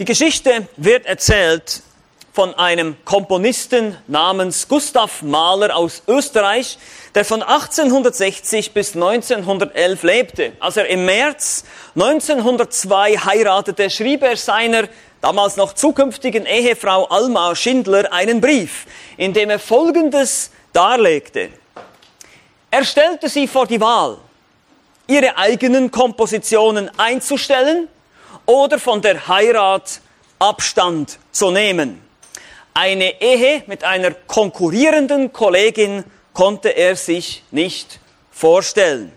[0.00, 1.82] Die Geschichte wird erzählt
[2.32, 6.78] von einem Komponisten namens Gustav Mahler aus Österreich,
[7.14, 10.52] der von 1860 bis 1911 lebte.
[10.58, 11.64] Als er im März
[11.96, 14.88] 1902 heiratete, schrieb er seiner
[15.20, 18.86] damals noch zukünftigen Ehefrau Alma Schindler einen Brief,
[19.18, 21.50] in dem er Folgendes darlegte.
[22.70, 24.16] Er stellte sie vor die Wahl,
[25.06, 27.88] ihre eigenen Kompositionen einzustellen
[28.50, 30.00] oder von der Heirat
[30.40, 32.02] Abstand zu nehmen.
[32.74, 38.00] Eine Ehe mit einer konkurrierenden Kollegin konnte er sich nicht
[38.32, 39.12] vorstellen.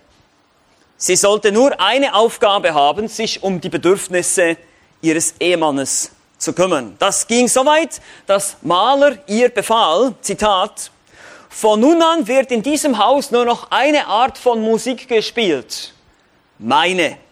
[0.98, 4.56] Sie sollte nur eine Aufgabe haben, sich um die Bedürfnisse
[5.02, 6.96] ihres Ehemannes zu kümmern.
[7.00, 10.92] Das ging so weit, dass Mahler ihr befahl, Zitat,
[11.50, 15.94] von nun an wird in diesem Haus nur noch eine Art von Musik gespielt.
[16.60, 17.23] Meine.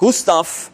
[0.00, 0.70] Gustav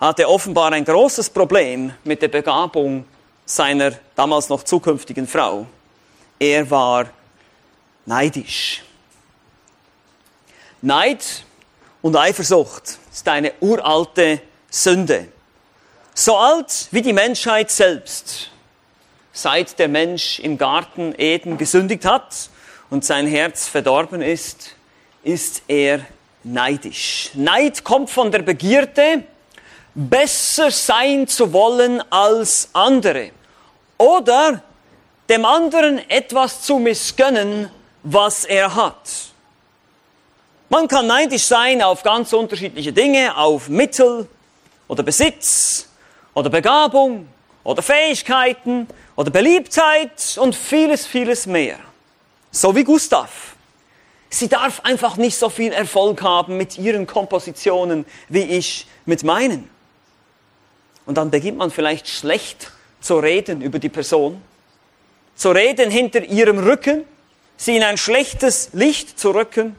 [0.00, 3.04] hatte offenbar ein großes Problem mit der Begabung
[3.44, 5.66] seiner damals noch zukünftigen Frau.
[6.36, 7.06] Er war
[8.06, 8.82] neidisch.
[10.82, 11.44] Neid
[12.02, 15.28] und Eifersucht ist eine uralte Sünde.
[16.12, 18.50] So alt wie die Menschheit selbst.
[19.32, 22.50] Seit der Mensch im Garten Eden gesündigt hat
[22.90, 24.74] und sein Herz verdorben ist,
[25.22, 26.00] ist er
[26.46, 27.30] neidisch.
[27.34, 29.24] Neid kommt von der Begierde,
[29.94, 33.30] besser sein zu wollen als andere
[33.98, 34.62] oder
[35.28, 37.70] dem anderen etwas zu missgönnen,
[38.02, 39.10] was er hat.
[40.68, 44.28] Man kann neidisch sein auf ganz unterschiedliche Dinge, auf Mittel
[44.88, 45.88] oder Besitz
[46.34, 47.28] oder Begabung
[47.64, 48.86] oder Fähigkeiten
[49.16, 51.78] oder Beliebtheit und vieles, vieles mehr.
[52.50, 53.55] So wie Gustav.
[54.28, 59.70] Sie darf einfach nicht so viel Erfolg haben mit ihren Kompositionen wie ich mit meinen.
[61.06, 64.42] Und dann beginnt man vielleicht schlecht zu reden über die Person,
[65.36, 67.04] zu reden hinter ihrem Rücken,
[67.56, 69.78] sie in ein schlechtes Licht zu rücken.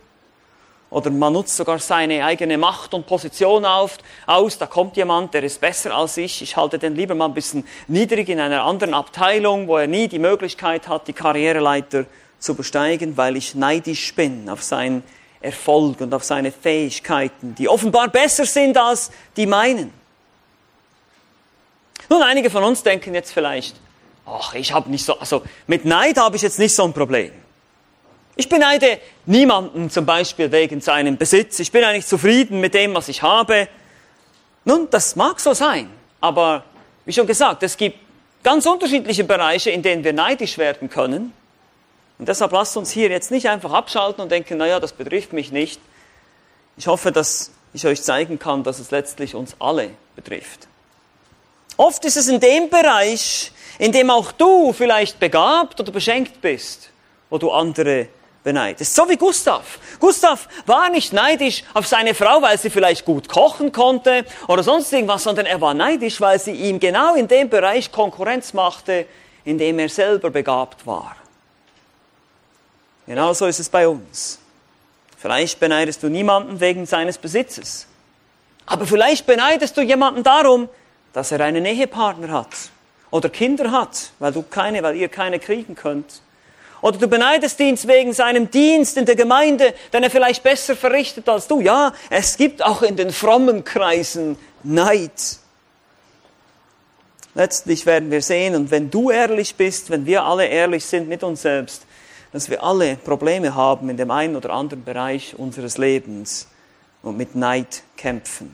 [0.89, 5.43] Oder man nutzt sogar seine eigene Macht und Position auf, aus, da kommt jemand, der
[5.43, 8.93] ist besser als ich, ich halte den lieber mal ein bisschen niedrig in einer anderen
[8.93, 12.05] Abteilung, wo er nie die Möglichkeit hat, die Karriereleiter
[12.39, 15.03] zu besteigen, weil ich neidisch bin auf seinen
[15.41, 19.93] Erfolg und auf seine Fähigkeiten, die offenbar besser sind als die meinen.
[22.09, 23.75] Nun, einige von uns denken jetzt vielleicht,
[24.25, 27.31] ach, ich habe nicht so, also mit Neid habe ich jetzt nicht so ein Problem.
[28.35, 31.59] Ich beneide niemanden zum Beispiel wegen seinem Besitz.
[31.59, 33.67] Ich bin eigentlich zufrieden mit dem, was ich habe.
[34.63, 35.89] Nun, das mag so sein,
[36.21, 36.63] aber
[37.05, 37.97] wie schon gesagt, es gibt
[38.43, 41.33] ganz unterschiedliche Bereiche, in denen wir neidisch werden können.
[42.19, 45.51] Und deshalb lasst uns hier jetzt nicht einfach abschalten und denken, naja, das betrifft mich
[45.51, 45.79] nicht.
[46.77, 50.67] Ich hoffe, dass ich euch zeigen kann, dass es letztlich uns alle betrifft.
[51.75, 56.89] Oft ist es in dem Bereich, in dem auch du vielleicht begabt oder beschenkt bist,
[57.29, 58.07] wo du andere
[58.43, 58.95] beneidest.
[58.95, 59.77] So wie Gustav.
[59.99, 64.91] Gustav war nicht neidisch auf seine Frau, weil sie vielleicht gut kochen konnte oder sonst
[64.91, 69.05] irgendwas, sondern er war neidisch, weil sie ihm genau in dem Bereich Konkurrenz machte,
[69.43, 71.15] in dem er selber begabt war.
[73.07, 74.37] Genauso ist es bei uns.
[75.17, 77.87] Vielleicht beneidest du niemanden wegen seines Besitzes.
[78.65, 80.69] Aber vielleicht beneidest du jemanden darum,
[81.13, 82.49] dass er einen Ehepartner hat
[83.09, 86.21] oder Kinder hat, weil du keine, weil ihr keine kriegen könnt.
[86.81, 91.27] Oder du beneidest ihn wegen seinem Dienst in der Gemeinde, den er vielleicht besser verrichtet
[91.27, 91.61] als du.
[91.61, 95.39] Ja, es gibt auch in den frommen Kreisen Neid.
[97.33, 101.23] Letztlich werden wir sehen, und wenn du ehrlich bist, wenn wir alle ehrlich sind mit
[101.23, 101.83] uns selbst,
[102.31, 106.47] dass wir alle Probleme haben in dem einen oder anderen Bereich unseres Lebens
[107.01, 108.53] und mit Neid kämpfen.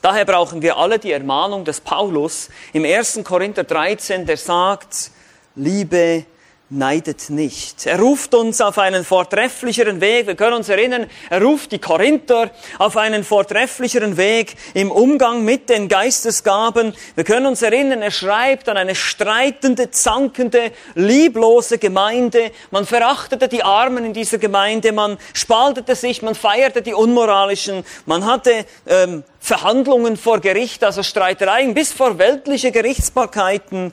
[0.00, 3.20] Daher brauchen wir alle die Ermahnung des Paulus im 1.
[3.22, 5.12] Korinther 13, der sagt,
[5.54, 6.24] Liebe
[6.72, 7.86] neidet nicht.
[7.86, 10.26] Er ruft uns auf einen vortrefflicheren Weg.
[10.26, 15.68] Wir können uns erinnern, er ruft die Korinther auf einen vortrefflicheren Weg im Umgang mit
[15.68, 16.94] den Geistesgaben.
[17.14, 22.50] Wir können uns erinnern, er schreibt an eine streitende, zankende, lieblose Gemeinde.
[22.70, 28.24] Man verachtete die Armen in dieser Gemeinde, man spaltete sich, man feierte die Unmoralischen, man
[28.24, 33.92] hatte ähm, Verhandlungen vor Gericht, also Streitereien bis vor weltliche Gerichtsbarkeiten.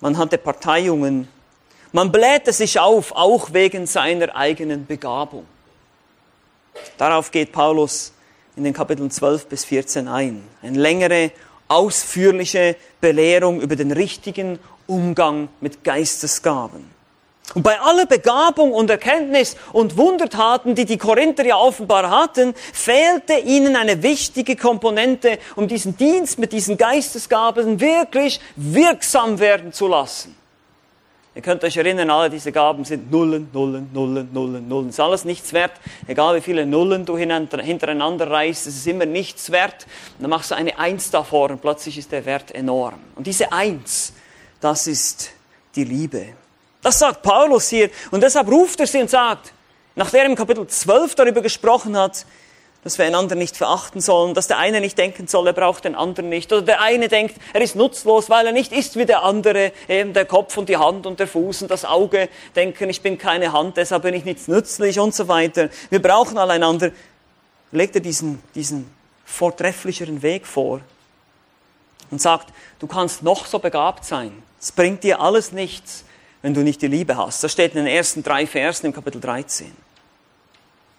[0.00, 1.28] Man hatte Parteiungen
[1.96, 5.46] man blähte sich auf, auch wegen seiner eigenen Begabung.
[6.98, 8.12] Darauf geht Paulus
[8.54, 10.44] in den Kapiteln 12 bis 14 ein.
[10.60, 11.30] Eine längere,
[11.68, 16.84] ausführliche Belehrung über den richtigen Umgang mit Geistesgaben.
[17.54, 23.38] Und bei aller Begabung und Erkenntnis und Wundertaten, die die Korinther ja offenbar hatten, fehlte
[23.38, 30.36] ihnen eine wichtige Komponente, um diesen Dienst mit diesen Geistesgaben wirklich wirksam werden zu lassen.
[31.36, 34.88] Ihr könnt euch erinnern, alle diese Gaben sind Nullen, Nullen, Nullen, Nullen, Nullen.
[34.88, 35.72] Es ist alles nichts wert.
[36.06, 39.86] Egal wie viele Nullen du hintereinander reißt, es ist immer nichts wert.
[40.16, 42.94] Und dann machst du eine Eins davor und plötzlich ist der Wert enorm.
[43.16, 44.14] Und diese Eins,
[44.62, 45.30] das ist
[45.74, 46.28] die Liebe.
[46.80, 47.90] Das sagt Paulus hier.
[48.10, 49.52] Und deshalb ruft er sie und sagt,
[49.94, 52.24] nachdem er im Kapitel 12 darüber gesprochen hat,
[52.86, 55.96] dass wir einander nicht verachten sollen, dass der eine nicht denken soll, er braucht den
[55.96, 56.52] anderen nicht.
[56.52, 60.12] Oder der eine denkt, er ist nutzlos, weil er nicht ist wie der andere, eben
[60.12, 63.52] der Kopf und die Hand und der Fuß und das Auge denken, ich bin keine
[63.52, 65.68] Hand, deshalb bin ich nichts nützlich und so weiter.
[65.90, 66.92] Wir brauchen alle einander.
[67.72, 68.88] Legt er diesen, diesen
[69.24, 70.80] vortrefflicheren Weg vor
[72.12, 74.30] und sagt, du kannst noch so begabt sein.
[74.60, 76.04] Es bringt dir alles nichts
[76.42, 77.42] wenn du nicht die Liebe hast.
[77.42, 79.85] Das steht in den ersten drei Versen im Kapitel 13.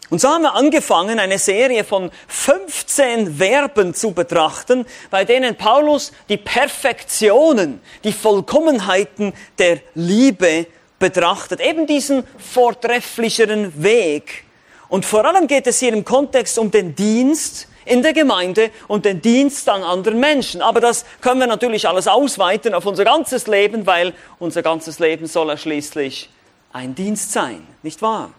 [0.09, 6.13] Und so haben wir angefangen, eine Serie von 15 Verben zu betrachten, bei denen Paulus
[6.29, 10.67] die Perfektionen, die Vollkommenheiten der Liebe
[10.97, 11.59] betrachtet.
[11.59, 14.45] Eben diesen vortrefflicheren Weg.
[14.87, 19.05] Und vor allem geht es hier im Kontext um den Dienst, in der Gemeinde und
[19.05, 20.61] den Dienst an anderen Menschen.
[20.61, 25.27] Aber das können wir natürlich alles ausweiten auf unser ganzes Leben, weil unser ganzes Leben
[25.27, 26.29] soll ja schließlich
[26.71, 28.31] ein Dienst sein, nicht wahr?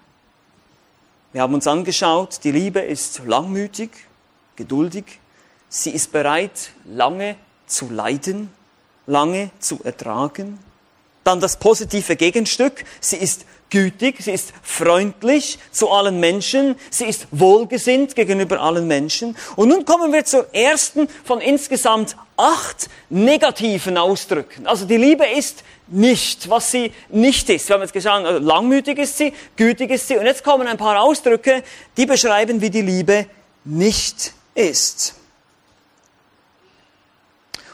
[1.30, 3.90] Wir haben uns angeschaut, die Liebe ist langmütig,
[4.56, 5.04] geduldig,
[5.68, 7.36] sie ist bereit, lange
[7.66, 8.50] zu leiden,
[9.06, 10.58] lange zu ertragen.
[11.24, 17.26] Dann das positive Gegenstück, sie ist gütig, sie ist freundlich zu allen Menschen, sie ist
[17.30, 19.36] wohlgesinnt gegenüber allen Menschen.
[19.56, 24.66] Und nun kommen wir zur ersten von insgesamt acht negativen Ausdrücken.
[24.66, 27.68] Also die Liebe ist nicht, was sie nicht ist.
[27.68, 30.16] Wir haben jetzt geschaut, also langmütig ist sie, gütig ist sie.
[30.16, 31.62] Und jetzt kommen ein paar Ausdrücke,
[31.96, 33.26] die beschreiben, wie die Liebe
[33.64, 35.17] nicht ist.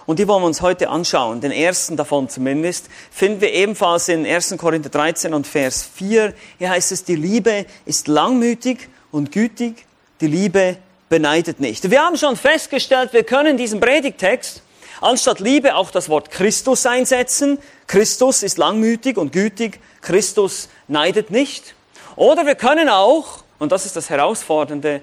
[0.07, 1.41] Und die wollen wir uns heute anschauen.
[1.41, 4.57] Den ersten davon zumindest finden wir ebenfalls in 1.
[4.59, 6.35] Korinther 13 und Vers 4.
[6.59, 9.87] Hier heißt es, die Liebe ist langmütig und gütig.
[10.21, 10.77] Die Liebe
[11.09, 11.91] beneidet nicht.
[11.91, 14.63] Wir haben schon festgestellt, wir können diesen Predigtext
[15.01, 17.59] anstatt Liebe auch das Wort Christus einsetzen.
[17.87, 19.81] Christus ist langmütig und gütig.
[20.01, 21.75] Christus neidet nicht.
[22.17, 25.03] Oder wir können auch, und das ist das Herausfordernde,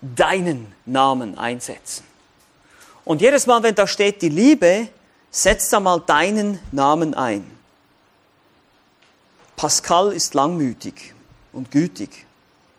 [0.00, 2.11] deinen Namen einsetzen.
[3.04, 4.88] Und jedes Mal, wenn da steht die Liebe,
[5.30, 7.50] setzt da mal deinen Namen ein.
[9.56, 11.14] Pascal ist langmütig
[11.52, 12.26] und gütig.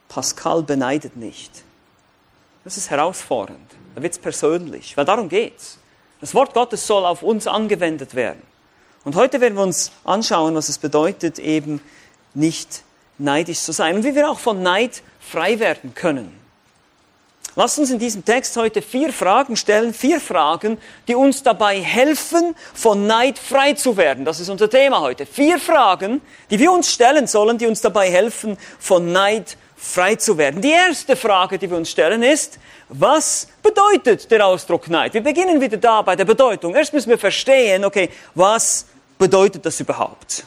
[0.07, 1.63] Pascal beneidet nicht.
[2.63, 3.71] Das ist herausfordernd.
[3.95, 5.77] Da wird es persönlich, weil darum geht's.
[6.21, 8.41] Das Wort Gottes soll auf uns angewendet werden.
[9.03, 11.81] Und heute werden wir uns anschauen, was es bedeutet, eben
[12.33, 12.83] nicht
[13.17, 16.42] neidisch zu sein und wie wir auch von Neid frei werden können.
[17.55, 22.55] Lasst uns in diesem Text heute vier Fragen stellen, vier Fragen, die uns dabei helfen,
[22.73, 24.25] von Neid frei zu werden.
[24.25, 25.27] Das ist unser Thema heute.
[25.27, 30.39] Vier Fragen, die wir uns stellen sollen, die uns dabei helfen, von Neid frei zu
[30.39, 30.61] werden.
[30.61, 32.57] Die erste Frage, die wir uns stellen, ist,
[32.89, 35.13] was bedeutet der Ausdruck Neid?
[35.13, 36.73] Wir beginnen wieder da bei der Bedeutung.
[36.73, 38.87] Erst müssen wir verstehen, okay, was
[39.19, 40.43] bedeutet das überhaupt?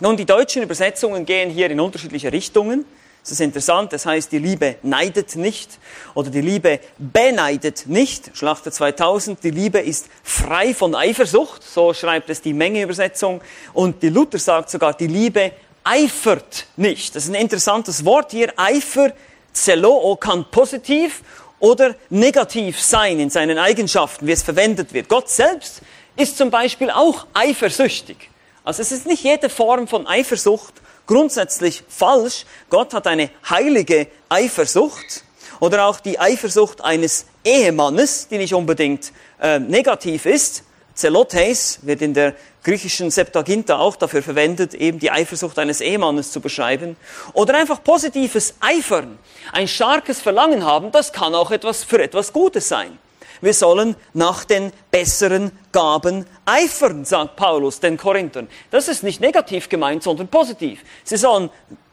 [0.00, 2.84] Nun, die deutschen Übersetzungen gehen hier in unterschiedliche Richtungen.
[3.22, 5.78] Das ist interessant, das heißt, die Liebe neidet nicht
[6.14, 8.36] oder die Liebe beneidet nicht.
[8.36, 13.40] Schlachter 2000, die Liebe ist frei von Eifersucht, so schreibt es die Menge-Übersetzung.
[13.74, 15.52] Und die Luther sagt sogar, die Liebe
[15.84, 17.14] eifert nicht.
[17.14, 18.52] Das ist ein interessantes Wort hier.
[18.56, 19.12] Eifer,
[19.52, 21.22] Zeloo, kann positiv
[21.60, 25.08] oder negativ sein in seinen Eigenschaften, wie es verwendet wird.
[25.08, 25.82] Gott selbst
[26.16, 28.30] ist zum Beispiel auch eifersüchtig.
[28.64, 32.46] Also es ist nicht jede Form von Eifersucht grundsätzlich falsch.
[32.70, 35.24] Gott hat eine heilige Eifersucht
[35.60, 40.64] oder auch die Eifersucht eines Ehemannes, die nicht unbedingt äh, negativ ist.
[40.94, 46.40] Zelotes wird in der griechischen Septuaginta auch dafür verwendet, eben die Eifersucht eines Ehemannes zu
[46.40, 46.96] beschreiben.
[47.32, 49.18] Oder einfach positives Eifern,
[49.52, 52.98] ein starkes Verlangen haben, das kann auch etwas für etwas Gutes sein
[53.42, 58.48] wir sollen nach den besseren Gaben eifern, sagt Paulus den Korinthern.
[58.70, 60.80] Das ist nicht negativ gemeint, sondern positiv.
[61.04, 61.50] Sie sollen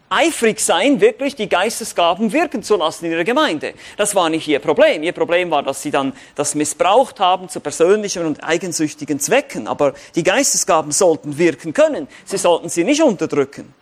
[0.09, 3.73] eifrig sein, wirklich die Geistesgaben wirken zu lassen in ihrer Gemeinde.
[3.97, 5.03] Das war nicht ihr Problem.
[5.03, 9.67] Ihr Problem war, dass sie dann das missbraucht haben zu persönlichen und eigensüchtigen Zwecken.
[9.67, 12.07] Aber die Geistesgaben sollten wirken können.
[12.25, 13.73] Sie sollten sie nicht unterdrücken.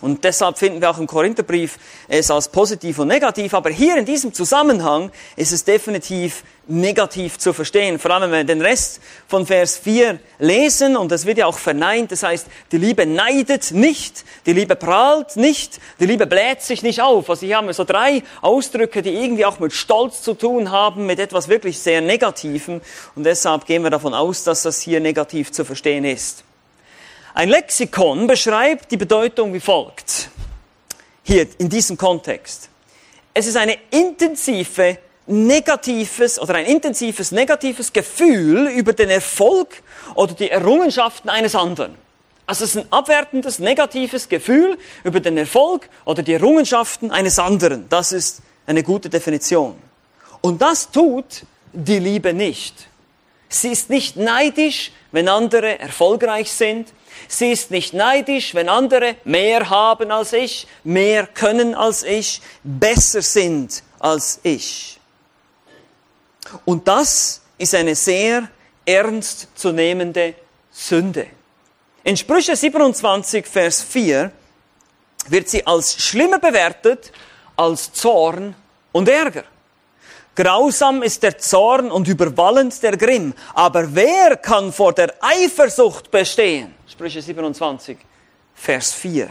[0.00, 1.78] Und deshalb finden wir auch im Korintherbrief
[2.08, 3.52] es als positiv und negativ.
[3.54, 7.98] Aber hier in diesem Zusammenhang ist es definitiv negativ zu verstehen.
[7.98, 11.58] Vor allem, wenn wir den Rest von Vers 4 lesen, und das wird ja auch
[11.58, 16.82] verneint, das heißt, die Liebe neidet nicht, die Liebe prahlt nicht, die Liebe bläht sich
[16.82, 17.28] nicht auf.
[17.28, 21.06] Also hier haben wir so drei Ausdrücke, die irgendwie auch mit Stolz zu tun haben,
[21.06, 22.80] mit etwas wirklich sehr Negativem.
[23.16, 26.44] Und deshalb gehen wir davon aus, dass das hier negativ zu verstehen ist.
[27.34, 30.30] Ein Lexikon beschreibt die Bedeutung wie folgt.
[31.22, 32.68] Hier in diesem Kontext.
[33.32, 39.82] Es ist eine intensive negatives oder ein intensives negatives Gefühl über den Erfolg
[40.16, 41.94] oder die Errungenschaften eines anderen.
[42.46, 47.88] Also es ist ein abwertendes negatives Gefühl über den Erfolg oder die Errungenschaften eines anderen.
[47.88, 49.76] Das ist eine gute Definition.
[50.40, 52.88] Und das tut die Liebe nicht.
[53.48, 56.88] Sie ist nicht neidisch, wenn andere erfolgreich sind.
[57.32, 63.22] Sie ist nicht neidisch, wenn andere mehr haben als ich, mehr können als ich, besser
[63.22, 64.98] sind als ich.
[66.64, 68.48] Und das ist eine sehr
[68.84, 70.34] ernst zu nehmende
[70.72, 71.28] Sünde.
[72.02, 74.32] In Sprüche 27, Vers 4
[75.28, 77.12] wird sie als schlimmer bewertet
[77.54, 78.56] als Zorn
[78.90, 79.44] und Ärger.
[80.42, 83.34] Grausam ist der Zorn und überwallend der Grimm.
[83.52, 86.74] Aber wer kann vor der Eifersucht bestehen?
[86.88, 87.98] Sprüche 27,
[88.54, 89.28] Vers 4.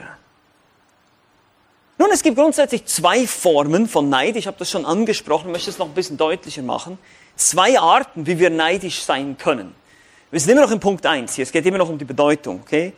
[1.97, 4.35] Nun, es gibt grundsätzlich zwei Formen von Neid.
[4.35, 6.99] Ich habe das schon angesprochen, möchte es noch ein bisschen deutlicher machen.
[7.35, 9.73] Zwei Arten, wie wir neidisch sein können.
[10.29, 11.43] Wir sind immer noch im Punkt 1 hier.
[11.43, 12.93] Es geht immer noch um die Bedeutung, okay?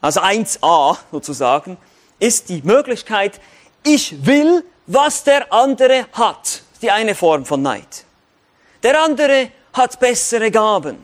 [0.00, 1.78] Also 1a sozusagen
[2.20, 3.40] ist die Möglichkeit,
[3.82, 6.63] ich will, was der andere hat.
[6.84, 8.04] Die eine Form von Neid.
[8.82, 10.98] Der andere hat bessere Gaben,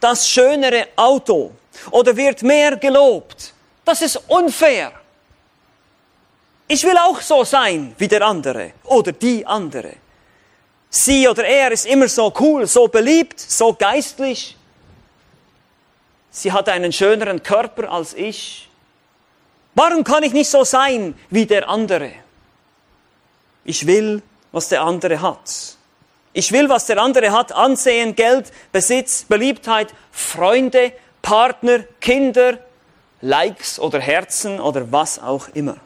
[0.00, 1.52] das schönere Auto
[1.92, 3.54] oder wird mehr gelobt.
[3.84, 4.90] Das ist unfair.
[6.66, 9.92] Ich will auch so sein wie der andere oder die andere.
[10.90, 14.56] Sie oder er ist immer so cool, so beliebt, so geistlich.
[16.32, 18.68] Sie hat einen schöneren Körper als ich.
[19.76, 22.10] Warum kann ich nicht so sein wie der andere?
[23.64, 24.20] Ich will,
[24.52, 25.76] was der andere hat.
[26.34, 27.52] Ich will, was der andere hat.
[27.52, 32.58] Ansehen, Geld, Besitz, Beliebtheit, Freunde, Partner, Kinder,
[33.20, 35.76] Likes oder Herzen oder was auch immer.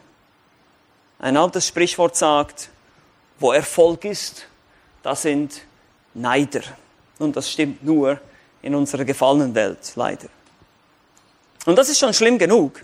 [1.19, 2.69] Ein altes Sprichwort sagt,
[3.39, 4.45] wo Erfolg ist,
[5.03, 5.61] da sind
[6.13, 6.61] Neider.
[7.19, 8.19] Und das stimmt nur
[8.61, 10.27] in unserer gefallenen Welt, leider.
[11.65, 12.83] Und das ist schon schlimm genug.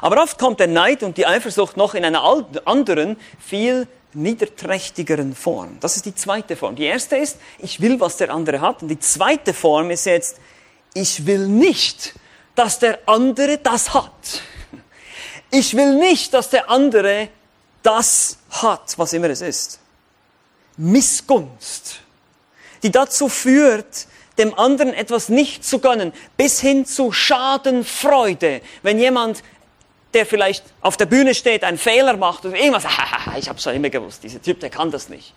[0.00, 2.22] Aber oft kommt der Neid und die Eifersucht noch in einer
[2.64, 5.78] anderen, viel niederträchtigeren Form.
[5.80, 6.76] Das ist die zweite Form.
[6.76, 8.82] Die erste ist, ich will, was der andere hat.
[8.82, 10.38] Und die zweite Form ist jetzt,
[10.94, 12.14] ich will nicht,
[12.54, 14.42] dass der andere das hat.
[15.50, 17.28] Ich will nicht, dass der andere
[17.82, 19.80] das hat, was immer es ist.
[20.76, 22.00] Missgunst,
[22.82, 24.06] die dazu führt,
[24.38, 28.62] dem anderen etwas nicht zu gönnen, bis hin zu Schadenfreude.
[28.82, 29.42] Wenn jemand,
[30.14, 32.84] der vielleicht auf der Bühne steht, einen Fehler macht oder irgendwas,
[33.38, 35.34] ich habe schon immer gewusst, dieser Typ, der kann das nicht.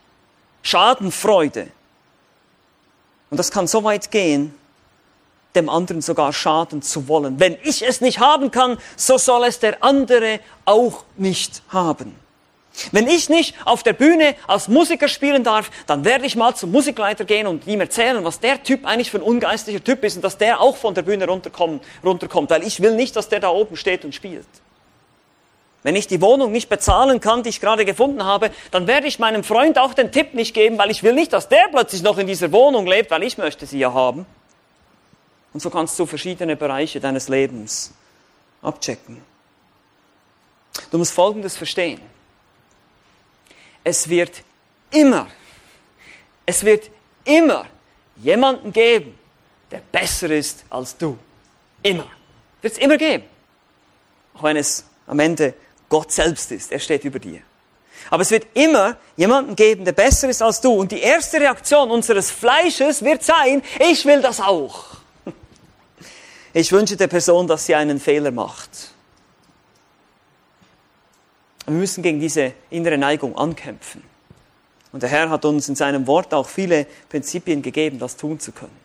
[0.62, 1.68] Schadenfreude.
[3.30, 4.54] Und das kann so weit gehen,
[5.56, 7.40] dem anderen sogar schaden zu wollen.
[7.40, 12.16] Wenn ich es nicht haben kann, so soll es der andere auch nicht haben.
[12.92, 16.72] Wenn ich nicht auf der Bühne als Musiker spielen darf, dann werde ich mal zum
[16.72, 20.24] Musikleiter gehen und ihm erzählen, was der Typ eigentlich für ein ungeistlicher Typ ist und
[20.24, 23.50] dass der auch von der Bühne runterkommt, runterkommt, weil ich will nicht, dass der da
[23.50, 24.48] oben steht und spielt.
[25.84, 29.20] Wenn ich die Wohnung nicht bezahlen kann, die ich gerade gefunden habe, dann werde ich
[29.20, 32.18] meinem Freund auch den Tipp nicht geben, weil ich will nicht, dass der plötzlich noch
[32.18, 34.26] in dieser Wohnung lebt, weil ich möchte sie ja haben.
[35.54, 37.94] Und so kannst du verschiedene Bereiche deines Lebens
[38.62, 39.22] abchecken.
[40.90, 42.00] Du musst Folgendes verstehen
[43.84, 44.44] es wird
[44.92, 45.28] immer,
[46.46, 46.90] es wird
[47.26, 47.66] immer
[48.18, 49.18] jemanden geben,
[49.72, 51.18] der besser ist als du.
[51.82, 52.08] Immer.
[52.62, 53.26] Wird es immer geben.
[54.36, 55.54] Auch wenn es am Ende
[55.94, 56.72] Gott selbst ist.
[56.72, 57.42] Er steht über dir.
[58.10, 60.72] Aber es wird immer jemanden geben, der besser ist als du.
[60.74, 64.86] Und die erste Reaktion unseres Fleisches wird sein, ich will das auch.
[66.56, 68.70] Ich wünsche der Person, dass sie einen Fehler macht.
[71.66, 74.04] Wir müssen gegen diese innere Neigung ankämpfen.
[74.92, 78.52] Und der Herr hat uns in seinem Wort auch viele Prinzipien gegeben, das tun zu
[78.52, 78.83] können.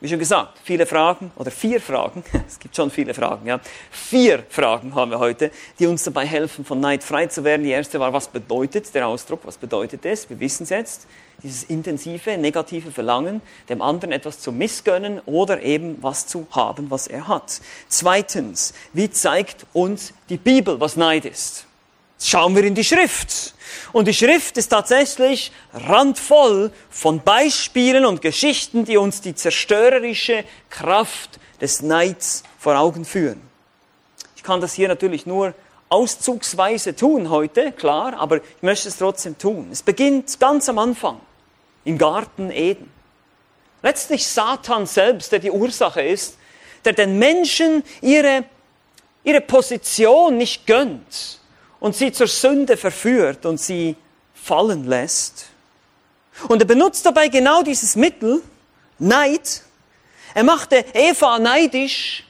[0.00, 3.58] Wie schon gesagt, viele Fragen oder vier Fragen, es gibt schon viele Fragen, ja.
[3.90, 5.50] Vier Fragen haben wir heute,
[5.80, 7.64] die uns dabei helfen, von Neid frei zu werden.
[7.64, 9.40] Die erste war, was bedeutet der Ausdruck?
[9.42, 10.30] Was bedeutet es?
[10.30, 11.08] Wir wissen es jetzt.
[11.42, 17.08] Dieses intensive, negative Verlangen, dem anderen etwas zu missgönnen oder eben was zu haben, was
[17.08, 17.60] er hat.
[17.88, 21.67] Zweitens, wie zeigt uns die Bibel, was Neid ist?
[22.26, 23.54] Schauen wir in die Schrift.
[23.92, 31.38] Und die Schrift ist tatsächlich randvoll von Beispielen und Geschichten, die uns die zerstörerische Kraft
[31.60, 33.40] des Neids vor Augen führen.
[34.36, 35.54] Ich kann das hier natürlich nur
[35.88, 39.68] auszugsweise tun heute, klar, aber ich möchte es trotzdem tun.
[39.72, 41.20] Es beginnt ganz am Anfang,
[41.84, 42.90] im Garten Eden.
[43.82, 46.36] Letztlich Satan selbst, der die Ursache ist,
[46.84, 48.44] der den Menschen ihre,
[49.24, 51.38] ihre Position nicht gönnt
[51.80, 53.96] und sie zur Sünde verführt und sie
[54.34, 55.46] fallen lässt.
[56.48, 58.42] Und er benutzt dabei genau dieses Mittel,
[58.98, 59.62] Neid.
[60.34, 62.24] Er machte Eva neidisch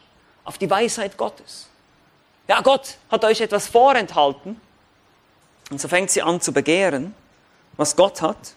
[0.45, 1.69] auf die Weisheit Gottes.
[2.47, 4.61] Ja, Gott hat euch etwas vorenthalten.
[5.71, 7.15] Und so fängt sie an zu begehren,
[7.77, 8.55] was Gott hat.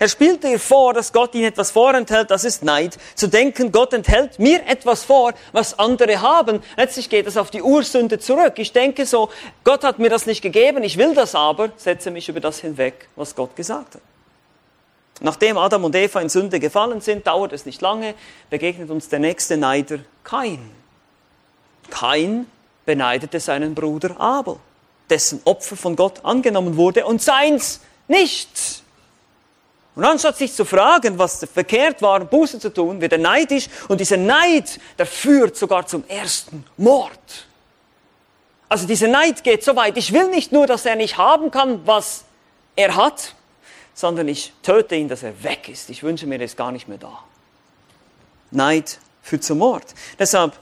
[0.00, 2.96] Er spielte ihr vor, dass Gott ihnen etwas vorenthält, das ist Neid.
[3.14, 6.62] Zu denken, Gott enthält mir etwas vor, was andere haben.
[6.78, 8.54] Letztlich geht es auf die Ursünde zurück.
[8.56, 9.28] Ich denke so,
[9.62, 13.08] Gott hat mir das nicht gegeben, ich will das aber, setze mich über das hinweg,
[13.14, 14.00] was Gott gesagt hat.
[15.20, 18.14] Nachdem Adam und Eva in Sünde gefallen sind, dauert es nicht lange,
[18.48, 20.70] begegnet uns der nächste Neider, Kain.
[21.90, 22.46] Kain
[22.86, 24.56] beneidete seinen Bruder Abel,
[25.10, 28.79] dessen Opfer von Gott angenommen wurde und seins nicht.
[30.00, 34.00] Und anstatt sich zu fragen, was verkehrt war, Buße zu tun, wird er neidisch und
[34.00, 37.46] dieser Neid, der führt sogar zum ersten Mord.
[38.70, 41.86] Also dieser Neid geht so weit, ich will nicht nur, dass er nicht haben kann,
[41.86, 42.24] was
[42.76, 43.34] er hat,
[43.92, 45.90] sondern ich töte ihn, dass er weg ist.
[45.90, 47.22] Ich wünsche mir, er ist gar nicht mehr da.
[48.52, 49.84] Neid führt zum Mord.
[50.18, 50.54] Deshalb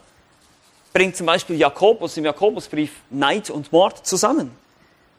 [0.93, 4.51] bringt zum Beispiel Jakobus im Jakobusbrief Neid und Mord zusammen.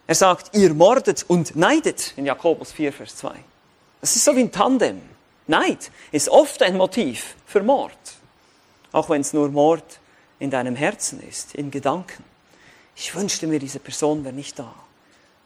[0.07, 3.45] Er sagt, ihr mordet und neidet in Jakobus 4, Vers 2.
[4.01, 5.01] Das ist so wie ein Tandem.
[5.47, 7.91] Neid ist oft ein Motiv für Mord.
[8.91, 9.99] Auch wenn es nur Mord
[10.39, 12.23] in deinem Herzen ist, in Gedanken.
[12.95, 14.73] Ich wünschte mir, diese Person wäre nicht da.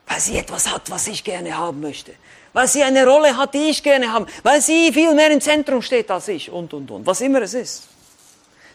[0.07, 2.13] Weil sie etwas hat, was ich gerne haben möchte.
[2.51, 4.27] Weil sie eine Rolle hat, die ich gerne habe.
[4.43, 6.49] Weil sie viel mehr im Zentrum steht als ich.
[6.51, 7.05] Und, und, und.
[7.05, 7.83] Was immer es ist.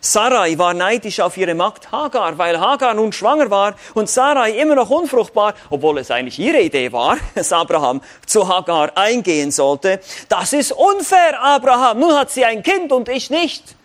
[0.00, 4.74] Sarai war neidisch auf ihre Magd Hagar, weil Hagar nun schwanger war und Sarai immer
[4.74, 10.00] noch unfruchtbar, obwohl es eigentlich ihre Idee war, dass Abraham zu Hagar eingehen sollte.
[10.28, 12.00] Das ist unfair, Abraham.
[12.00, 13.76] Nun hat sie ein Kind und ich nicht.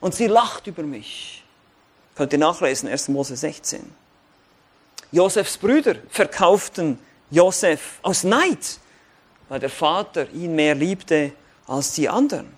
[0.00, 1.42] Und sie lacht über mich.
[2.14, 3.08] Könnt ihr nachlesen, 1.
[3.08, 3.94] Mose 16.
[5.10, 6.98] Josefs Brüder verkauften
[7.30, 8.78] Josef aus Neid,
[9.48, 11.32] weil der Vater ihn mehr liebte
[11.66, 12.53] als die anderen.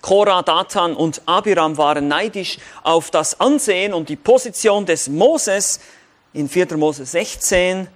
[0.00, 5.80] Korah, Datan und Abiram waren neidisch auf das Ansehen und die Position des Moses
[6.32, 6.76] in 4.
[6.76, 7.88] Mose 16,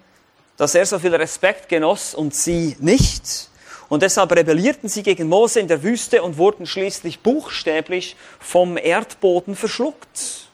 [0.56, 3.48] dass er so viel Respekt genoss und sie nicht.
[3.88, 9.54] Und deshalb rebellierten sie gegen Mose in der Wüste und wurden schließlich buchstäblich vom Erdboden
[9.54, 10.48] verschluckt.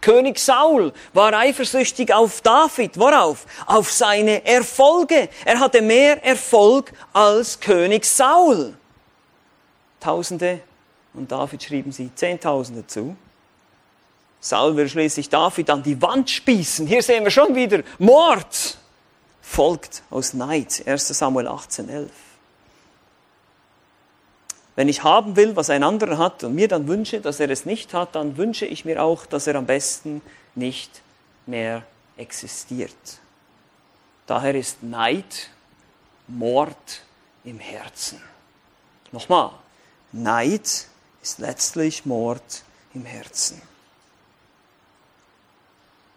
[0.00, 2.98] König Saul war eifersüchtig auf David.
[2.98, 3.46] Worauf?
[3.64, 5.30] Auf seine Erfolge.
[5.46, 8.74] Er hatte mehr Erfolg als König Saul.
[10.00, 10.60] Tausende
[11.14, 13.16] und David schrieben sie Zehntausende zu.
[14.40, 16.86] Saul will schließlich David an die Wand spießen.
[16.86, 18.76] Hier sehen wir schon wieder Mord.
[19.40, 20.82] Folgt aus Neid.
[20.86, 22.10] 1 Samuel 18, 11.
[24.76, 27.64] Wenn ich haben will, was ein anderer hat und mir dann wünsche, dass er es
[27.64, 30.20] nicht hat, dann wünsche ich mir auch, dass er am besten
[30.54, 31.02] nicht
[31.46, 31.84] mehr
[32.16, 32.90] existiert.
[34.26, 35.50] Daher ist Neid
[36.26, 37.02] Mord
[37.44, 38.20] im Herzen.
[39.12, 39.50] Nochmal,
[40.12, 40.88] Neid
[41.24, 43.62] ist letztlich Mord im Herzen.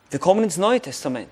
[0.10, 1.32] Wir kommen ins Neue Testament.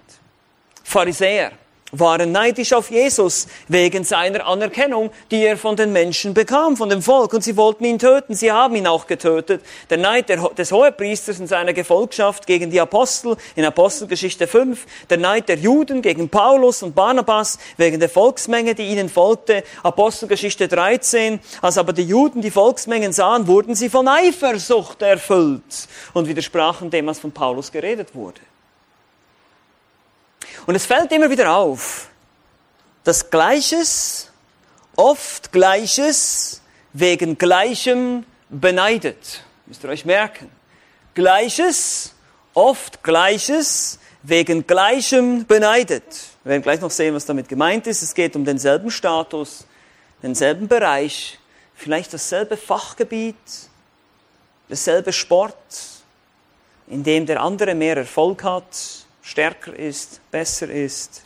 [0.81, 1.51] Pharisäer
[1.91, 7.01] waren neidisch auf Jesus wegen seiner Anerkennung, die er von den Menschen bekam, von dem
[7.01, 7.33] Volk.
[7.33, 8.33] Und sie wollten ihn töten.
[8.33, 9.61] Sie haben ihn auch getötet.
[9.89, 14.85] Der Neid des Hohepriesters und seiner Gefolgschaft gegen die Apostel in Apostelgeschichte 5.
[15.09, 19.63] Der Neid der Juden gegen Paulus und Barnabas wegen der Volksmenge, die ihnen folgte.
[19.83, 21.39] Apostelgeschichte 13.
[21.61, 27.05] Als aber die Juden die Volksmengen sahen, wurden sie von Eifersucht erfüllt und widersprachen dem,
[27.05, 28.41] was von Paulus geredet wurde.
[30.65, 32.09] Und es fällt immer wieder auf,
[33.03, 34.31] dass Gleiches,
[34.95, 36.61] oft Gleiches,
[36.93, 39.43] wegen Gleichem beneidet.
[39.65, 40.49] Müsst ihr euch merken.
[41.13, 42.13] Gleiches,
[42.53, 46.03] oft Gleiches, wegen Gleichem beneidet.
[46.43, 48.01] Wir werden gleich noch sehen, was damit gemeint ist.
[48.01, 49.65] Es geht um denselben Status,
[50.23, 51.39] denselben Bereich,
[51.75, 53.35] vielleicht dasselbe Fachgebiet,
[54.69, 55.55] dasselbe Sport,
[56.87, 61.23] in dem der andere mehr Erfolg hat, stärker ist, besser ist,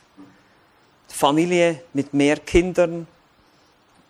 [1.07, 3.05] Familie mit mehr Kindern,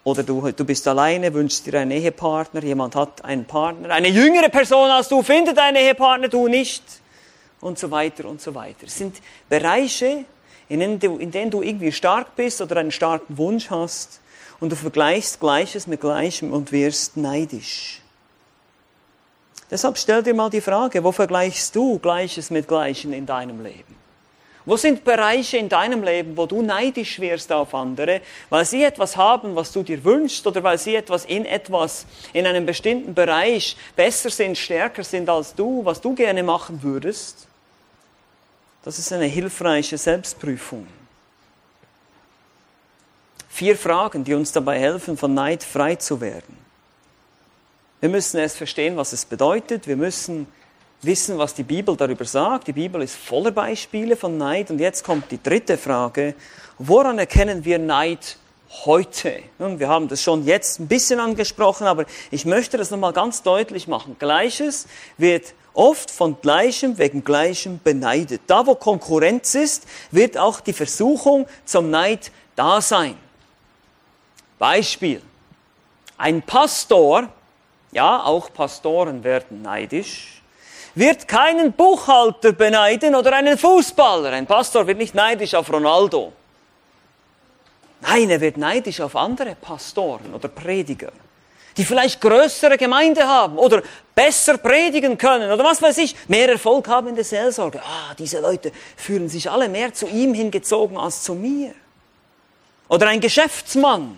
[0.04, 4.50] oder du, du bist alleine, wünschst dir einen Ehepartner, jemand hat einen Partner, eine jüngere
[4.50, 6.84] Person als du findet einen Ehepartner, du nicht.
[7.62, 8.86] Und so weiter und so weiter.
[8.86, 9.18] Es sind
[9.50, 10.24] Bereiche,
[10.70, 14.22] in denen, du, in denen du irgendwie stark bist oder einen starken Wunsch hast
[14.62, 18.02] und du vergleichst Gleiches mit Gleichem und wirst neidisch.
[19.72, 23.96] Deshalb stell dir mal die Frage, wo vergleichst du Gleiches mit Gleichem in deinem Leben?
[24.66, 29.16] Wo sind Bereiche in deinem Leben, wo du neidisch wirst auf andere, weil sie etwas
[29.16, 33.78] haben, was du dir wünschst oder weil sie etwas in etwas, in einem bestimmten Bereich
[33.96, 37.48] besser sind, stärker sind als du, was du gerne machen würdest?
[38.84, 40.88] Das ist eine hilfreiche Selbstprüfung.
[43.50, 46.69] Vier Fragen, die uns dabei helfen, von Neid frei zu werden.
[48.02, 49.86] Wir müssen erst verstehen, was es bedeutet.
[49.86, 50.48] Wir müssen
[51.02, 52.68] wissen, was die Bibel darüber sagt.
[52.68, 54.72] Die Bibel ist voller Beispiele von Neid.
[54.72, 56.36] Und jetzt kommt die dritte Frage.
[56.78, 58.38] Woran erkennen wir Neid
[58.86, 59.44] heute?
[59.58, 63.44] Nun, wir haben das schon jetzt ein bisschen angesprochen, aber ich möchte das nochmal ganz
[63.44, 64.16] deutlich machen.
[64.18, 68.42] Gleiches wird oft von Gleichem wegen Gleichem beneidet.
[68.48, 73.18] Da, wo Konkurrenz ist, wird auch die Versuchung zum Neid da sein.
[74.58, 75.22] Beispiel.
[76.18, 77.30] Ein Pastor,
[77.92, 80.42] ja, auch Pastoren werden neidisch,
[80.96, 84.32] wird keinen Buchhalter beneiden oder einen Fußballer.
[84.32, 86.34] Ein Pastor wird nicht neidisch auf Ronaldo.
[88.02, 91.12] Nein, er wird neidisch auf andere Pastoren oder Prediger,
[91.76, 93.82] die vielleicht größere Gemeinde haben oder
[94.16, 97.82] besser predigen können oder was weiß ich, mehr Erfolg haben in der Seelsorge.
[97.82, 101.74] Ah, diese Leute fühlen sich alle mehr zu ihm hingezogen als zu mir.
[102.88, 104.18] Oder ein Geschäftsmann,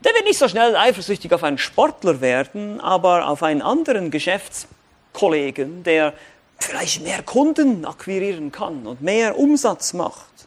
[0.00, 4.76] der wird nicht so schnell eifersüchtig auf einen Sportler werden, aber auf einen anderen Geschäftsmann
[5.16, 6.12] Kollegen, der
[6.58, 10.46] vielleicht mehr Kunden akquirieren kann und mehr Umsatz macht.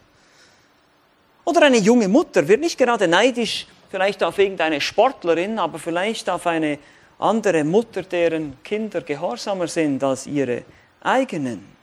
[1.44, 6.46] Oder eine junge Mutter wird nicht gerade neidisch vielleicht auf irgendeine Sportlerin, aber vielleicht auf
[6.46, 6.78] eine
[7.18, 10.64] andere Mutter, deren Kinder gehorsamer sind als ihre
[11.02, 11.79] eigenen.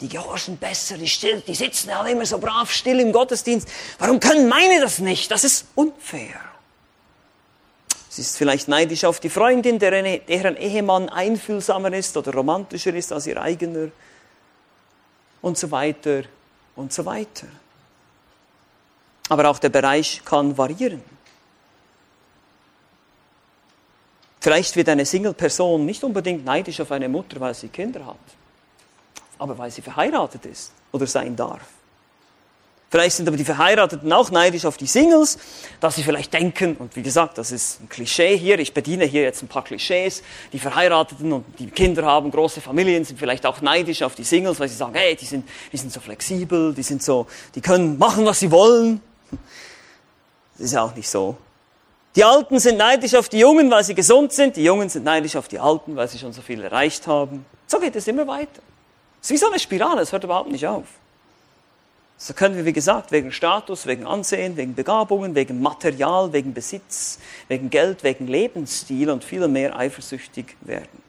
[0.00, 3.68] Die gehorchen besser, die, still, die sitzen alle immer so brav still im Gottesdienst.
[3.98, 5.30] Warum können meine das nicht?
[5.30, 6.40] Das ist unfair.
[8.08, 13.26] Sie ist vielleicht neidisch auf die Freundin, deren Ehemann einfühlsamer ist oder romantischer ist als
[13.26, 13.88] ihr eigener
[15.42, 16.22] und so weiter
[16.76, 17.48] und so weiter.
[19.28, 21.02] Aber auch der Bereich kann variieren.
[24.40, 28.16] Vielleicht wird eine Single-Person nicht unbedingt neidisch auf eine Mutter, weil sie Kinder hat,
[29.38, 31.62] aber weil sie verheiratet ist oder sein darf.
[32.94, 35.36] Vielleicht sind aber die Verheirateten auch neidisch auf die Singles,
[35.80, 39.22] dass sie vielleicht denken, und wie gesagt, das ist ein Klischee hier, ich bediene hier
[39.22, 43.60] jetzt ein paar Klischees, die Verheirateten und die Kinder haben große Familien, sind vielleicht auch
[43.60, 46.84] neidisch auf die Singles, weil sie sagen, hey, die sind, die sind so flexibel, die
[46.84, 49.00] sind so, die können machen, was sie wollen.
[50.52, 51.36] Das ist ja auch nicht so.
[52.14, 55.34] Die Alten sind neidisch auf die Jungen, weil sie gesund sind, die Jungen sind neidisch
[55.34, 57.44] auf die Alten, weil sie schon so viel erreicht haben.
[57.66, 58.62] So geht es immer weiter.
[59.24, 60.84] Es ist wie so eine Spirale, es hört überhaupt nicht auf.
[62.18, 67.18] So können wir, wie gesagt, wegen Status, wegen Ansehen, wegen Begabungen, wegen Material, wegen Besitz,
[67.48, 71.02] wegen Geld, wegen Lebensstil und viel mehr eifersüchtig werden.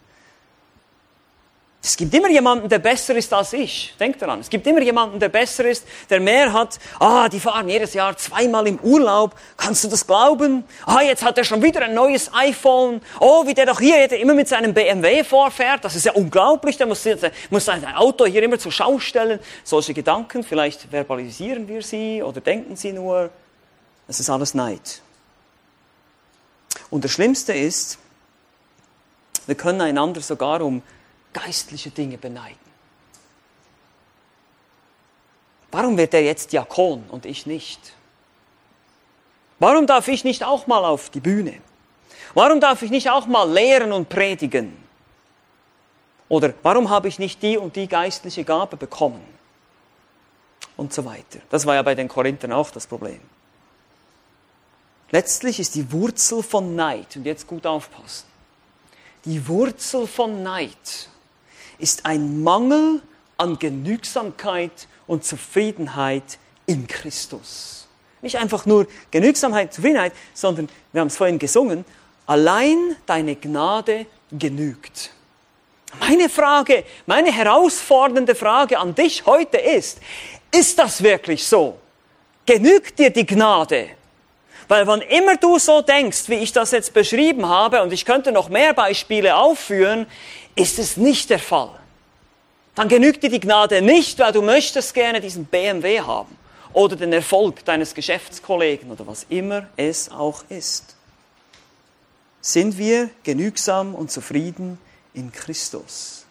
[1.85, 3.93] Es gibt immer jemanden, der besser ist als ich.
[3.99, 4.39] Denkt daran.
[4.39, 6.79] Es gibt immer jemanden, der besser ist, der mehr hat.
[6.99, 9.35] Ah, die fahren jedes Jahr zweimal im Urlaub.
[9.55, 10.63] Kannst du das glauben?
[10.87, 13.01] Ah, jetzt hat er schon wieder ein neues iPhone.
[13.19, 15.85] Oh, wie der doch hier immer mit seinem BMW vorfährt.
[15.85, 16.75] Das ist ja unglaublich.
[16.77, 17.05] Der muss,
[17.51, 19.39] muss sein Auto hier immer zur Schau stellen.
[19.63, 23.29] Solche Gedanken, vielleicht verbalisieren wir sie oder denken sie nur.
[24.07, 25.03] Das ist alles Neid.
[26.89, 27.99] Und das Schlimmste ist,
[29.45, 30.81] wir können einander sogar um
[31.35, 32.57] geistliche Dinge beneiden.
[35.71, 37.93] Warum wird er jetzt Diakon und ich nicht?
[39.59, 41.59] Warum darf ich nicht auch mal auf die Bühne?
[42.33, 44.77] Warum darf ich nicht auch mal lehren und predigen?
[46.29, 49.23] Oder warum habe ich nicht die und die geistliche Gabe bekommen?
[50.77, 51.39] Und so weiter.
[51.49, 53.19] Das war ja bei den Korinthern auch das Problem.
[55.11, 58.27] Letztlich ist die Wurzel von Neid, und jetzt gut aufpassen,
[59.25, 61.09] die Wurzel von Neid
[61.77, 63.01] ist ein Mangel
[63.37, 67.87] an Genügsamkeit und Zufriedenheit in Christus.
[68.21, 71.85] Nicht einfach nur Genügsamkeit, Zufriedenheit, sondern, wir haben es vorhin gesungen,
[72.25, 75.11] allein deine Gnade genügt.
[75.99, 79.99] Meine Frage, meine herausfordernde Frage an dich heute ist,
[80.51, 81.77] ist das wirklich so?
[82.45, 83.89] Genügt dir die Gnade?
[84.67, 88.31] Weil wann immer du so denkst, wie ich das jetzt beschrieben habe, und ich könnte
[88.31, 90.07] noch mehr Beispiele aufführen,
[90.55, 91.79] ist es nicht der Fall.
[92.75, 96.35] Dann genügt dir die Gnade nicht, weil du möchtest gerne diesen BMW haben
[96.73, 100.95] oder den Erfolg deines Geschäftskollegen oder was immer es auch ist.
[102.41, 104.77] Sind wir genügsam und zufrieden
[105.13, 106.25] in Christus?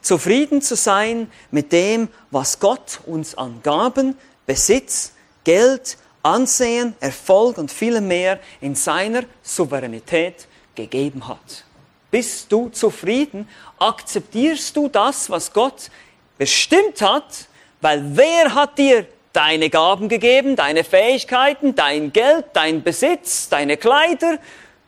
[0.00, 5.12] Zufrieden zu sein mit dem, was Gott uns an Gaben, Besitz,
[5.44, 11.64] Geld, Ansehen, Erfolg und vielem mehr in seiner Souveränität gegeben hat.
[12.10, 13.48] Bist du zufrieden?
[13.78, 15.90] Akzeptierst du das, was Gott
[16.38, 17.46] bestimmt hat?
[17.80, 24.38] Weil wer hat dir deine Gaben gegeben, deine Fähigkeiten, dein Geld, dein Besitz, deine Kleider,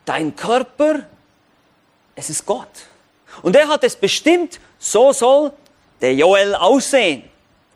[0.05, 1.01] dein Körper?
[2.15, 2.67] Es ist Gott.
[3.43, 5.53] Und er hat es bestimmt, so soll
[6.01, 7.23] der Joel aussehen.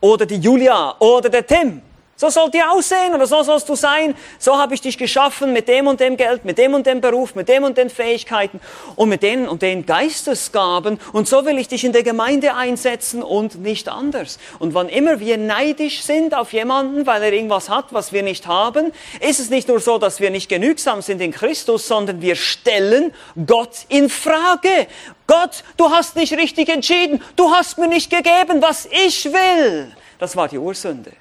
[0.01, 1.81] Oder die Julia oder der Tim.
[2.17, 4.15] So sollt ihr aussehen oder so sollst du sein.
[4.39, 7.35] So habe ich dich geschaffen mit dem und dem Geld, mit dem und dem Beruf,
[7.35, 8.61] mit dem und den Fähigkeiten
[8.95, 10.97] und mit den und den Geistesgaben.
[11.11, 14.39] Und so will ich dich in der Gemeinde einsetzen und nicht anders.
[14.59, 18.47] Und wann immer wir neidisch sind auf jemanden, weil er irgendwas hat, was wir nicht
[18.47, 22.37] haben, ist es nicht nur so, dass wir nicht genügsam sind in Christus, sondern wir
[22.37, 23.13] stellen
[23.45, 24.87] Gott in Frage.
[25.27, 27.21] Gott, du hast nicht richtig entschieden.
[27.35, 29.91] Du hast mir nicht gegeben, was ich will.
[30.17, 31.11] Das war die Ursünde.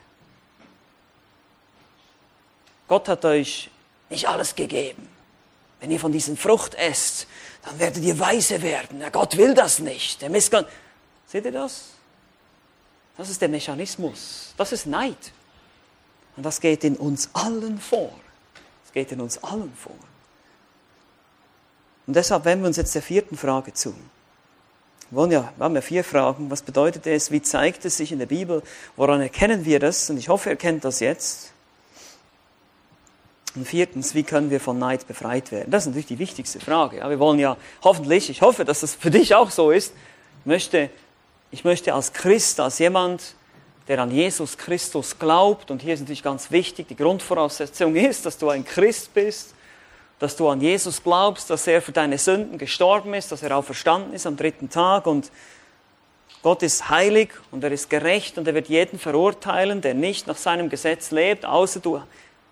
[2.88, 3.70] Gott hat euch
[4.10, 5.08] nicht alles gegeben.
[5.80, 7.26] Wenn ihr von diesen Frucht esst,
[7.64, 9.00] dann werdet ihr weise werden.
[9.00, 10.22] Ja, Gott will das nicht.
[10.22, 10.66] Der Missgott.
[11.26, 11.90] Seht ihr das?
[13.16, 14.54] Das ist der Mechanismus.
[14.56, 15.32] Das ist Neid.
[16.36, 18.12] Und das geht in uns allen vor.
[18.84, 19.94] Das geht in uns allen vor.
[22.06, 23.94] Und deshalb wenden wir uns jetzt der vierten Frage zu.
[25.10, 26.50] Wir, wollen ja, wir haben ja vier Fragen.
[26.50, 27.30] Was bedeutet es?
[27.30, 28.62] Wie zeigt es sich in der Bibel?
[28.96, 30.10] Woran erkennen wir das?
[30.10, 31.53] Und ich hoffe, ihr kennt das jetzt.
[33.54, 35.70] Und viertens, wie können wir von Neid befreit werden?
[35.70, 36.98] Das ist natürlich die wichtigste Frage.
[36.98, 39.94] Ja, wir wollen ja hoffentlich, ich hoffe, dass das für dich auch so ist,
[40.44, 40.90] möchte,
[41.52, 43.34] ich möchte als Christ, als jemand,
[43.86, 48.38] der an Jesus Christus glaubt, und hier ist natürlich ganz wichtig, die Grundvoraussetzung ist, dass
[48.38, 49.54] du ein Christ bist,
[50.18, 54.14] dass du an Jesus glaubst, dass er für deine Sünden gestorben ist, dass er auferstanden
[54.14, 55.30] ist am dritten Tag und
[56.42, 60.36] Gott ist heilig und er ist gerecht und er wird jeden verurteilen, der nicht nach
[60.36, 62.02] seinem Gesetz lebt, außer du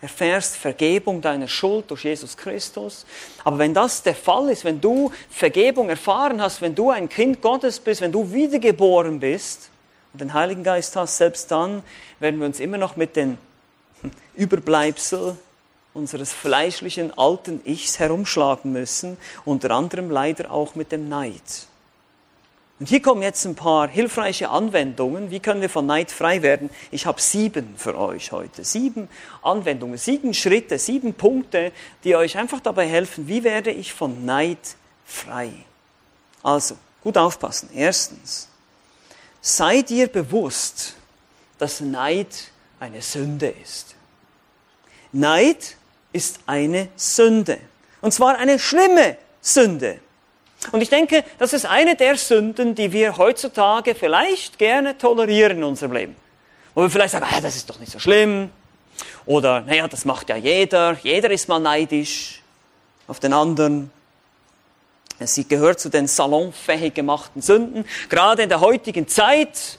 [0.02, 3.06] erfährst Vergebung deiner Schuld durch Jesus Christus.
[3.44, 7.40] Aber wenn das der Fall ist, wenn du Vergebung erfahren hast, wenn du ein Kind
[7.40, 9.70] Gottes bist, wenn du wiedergeboren bist
[10.12, 11.84] und den Heiligen Geist hast, selbst dann
[12.18, 13.38] werden wir uns immer noch mit den
[14.34, 15.36] Überbleibsel
[15.94, 21.68] unseres fleischlichen alten Ichs herumschlagen müssen, unter anderem leider auch mit dem Neid.
[22.80, 25.30] Und hier kommen jetzt ein paar hilfreiche Anwendungen.
[25.30, 26.68] Wie können wir von Neid frei werden?
[26.90, 28.64] Ich habe sieben für euch heute.
[28.64, 29.08] Sieben
[29.42, 34.58] Anwendungen, sieben Schritte, sieben Punkte, die euch einfach dabei helfen, wie werde ich von Neid
[35.04, 35.52] frei.
[36.42, 37.70] Also, gut aufpassen.
[37.72, 38.48] Erstens,
[39.40, 40.96] sei dir bewusst,
[41.58, 43.94] dass Neid eine Sünde ist.
[45.12, 45.76] Neid
[46.12, 47.58] ist eine Sünde.
[48.00, 50.00] Und zwar eine schlimme Sünde.
[50.70, 55.64] Und ich denke, das ist eine der Sünden, die wir heutzutage vielleicht gerne tolerieren in
[55.64, 56.16] unserem Leben.
[56.74, 58.50] Wo wir vielleicht sagen, ah, das ist doch nicht so schlimm.
[59.26, 60.96] Oder, naja, das macht ja jeder.
[61.02, 62.42] Jeder ist mal neidisch
[63.08, 63.90] auf den anderen.
[65.20, 67.84] Sie gehört zu den salonfähig gemachten Sünden.
[68.08, 69.78] Gerade in der heutigen Zeit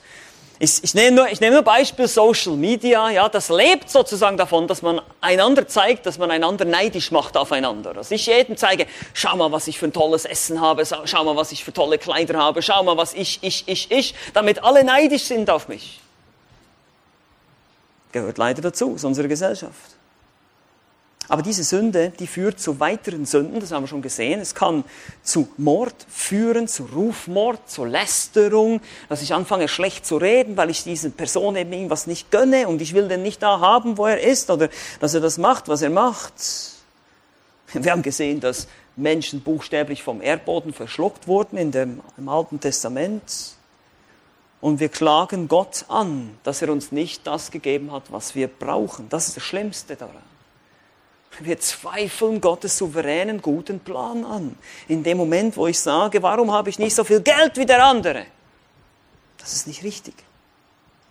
[0.60, 4.68] ich, ich, nehme nur, ich nehme nur Beispiel Social Media, ja, das lebt sozusagen davon,
[4.68, 7.92] dass man einander zeigt, dass man einander neidisch macht aufeinander.
[7.92, 11.34] Dass ich jedem zeige, schau mal, was ich für ein tolles Essen habe, schau mal,
[11.34, 14.84] was ich für tolle Kleider habe, schau mal, was ich, ich, ich, ich, damit alle
[14.84, 16.00] neidisch sind auf mich.
[18.12, 19.96] Gehört leider dazu, ist unsere Gesellschaft.
[21.28, 24.40] Aber diese Sünde, die führt zu weiteren Sünden, das haben wir schon gesehen.
[24.40, 24.84] Es kann
[25.22, 30.84] zu Mord führen, zu Rufmord, zu Lästerung, dass ich anfange schlecht zu reden, weil ich
[30.84, 34.20] dieser Person eben irgendwas nicht gönne und ich will den nicht da haben, wo er
[34.20, 34.68] ist oder
[35.00, 36.34] dass er das macht, was er macht.
[37.72, 43.54] Wir haben gesehen, dass Menschen buchstäblich vom Erdboden verschluckt wurden in dem, im Alten Testament.
[44.60, 49.08] Und wir klagen Gott an, dass er uns nicht das gegeben hat, was wir brauchen.
[49.08, 50.33] Das ist das Schlimmste daran.
[51.40, 54.56] Wir zweifeln Gottes souveränen guten Plan an.
[54.88, 57.84] In dem Moment, wo ich sage, warum habe ich nicht so viel Geld wie der
[57.84, 58.26] andere?
[59.38, 60.14] Das ist nicht richtig.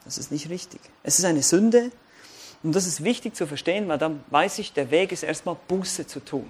[0.05, 0.81] Das ist nicht richtig.
[1.03, 1.91] Es ist eine Sünde
[2.63, 6.07] und das ist wichtig zu verstehen, weil dann weiß ich, der Weg ist erstmal Buße
[6.07, 6.49] zu tun.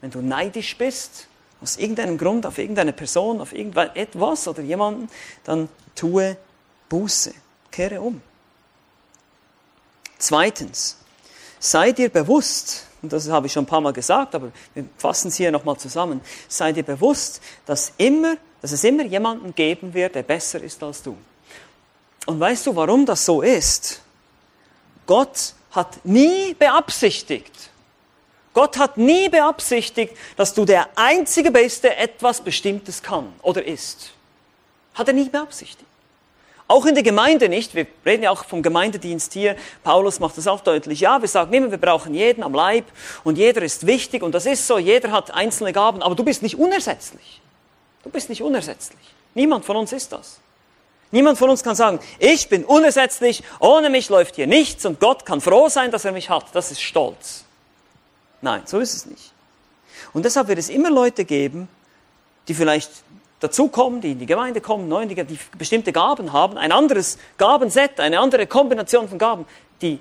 [0.00, 1.28] Wenn du neidisch bist,
[1.62, 5.08] aus irgendeinem Grund auf irgendeine Person, auf irgendetwas oder jemanden,
[5.44, 6.36] dann tue
[6.88, 7.32] Buße.
[7.70, 8.20] Kehre um.
[10.18, 10.98] Zweitens,
[11.70, 15.28] sei dir bewusst, und das habe ich schon ein paar Mal gesagt, aber wir fassen
[15.28, 20.14] es hier nochmal zusammen, sei dir bewusst, dass, immer, dass es immer jemanden geben wird,
[20.14, 21.16] der besser ist als du.
[22.26, 24.00] Und weißt du, warum das so ist?
[25.06, 27.70] Gott hat nie beabsichtigt,
[28.54, 34.12] Gott hat nie beabsichtigt, dass du der Einzige bist, der etwas Bestimmtes kann oder ist.
[34.94, 35.85] Hat er nie beabsichtigt.
[36.68, 37.74] Auch in der Gemeinde nicht.
[37.74, 39.56] Wir reden ja auch vom Gemeindedienst hier.
[39.84, 41.00] Paulus macht das auch deutlich.
[41.00, 42.84] Ja, wir sagen immer, wir brauchen jeden am Leib
[43.22, 44.78] und jeder ist wichtig und das ist so.
[44.78, 47.40] Jeder hat einzelne Gaben, aber du bist nicht unersetzlich.
[48.02, 48.98] Du bist nicht unersetzlich.
[49.34, 50.40] Niemand von uns ist das.
[51.12, 55.24] Niemand von uns kann sagen, ich bin unersetzlich, ohne mich läuft hier nichts und Gott
[55.24, 56.46] kann froh sein, dass er mich hat.
[56.52, 57.44] Das ist Stolz.
[58.40, 59.32] Nein, so ist es nicht.
[60.12, 61.68] Und deshalb wird es immer Leute geben,
[62.48, 62.90] die vielleicht
[63.40, 68.00] dazukommen, die in die Gemeinde kommen, neu, die, die bestimmte Gaben haben, ein anderes Gabenset,
[68.00, 69.46] eine andere Kombination von Gaben,
[69.82, 69.98] die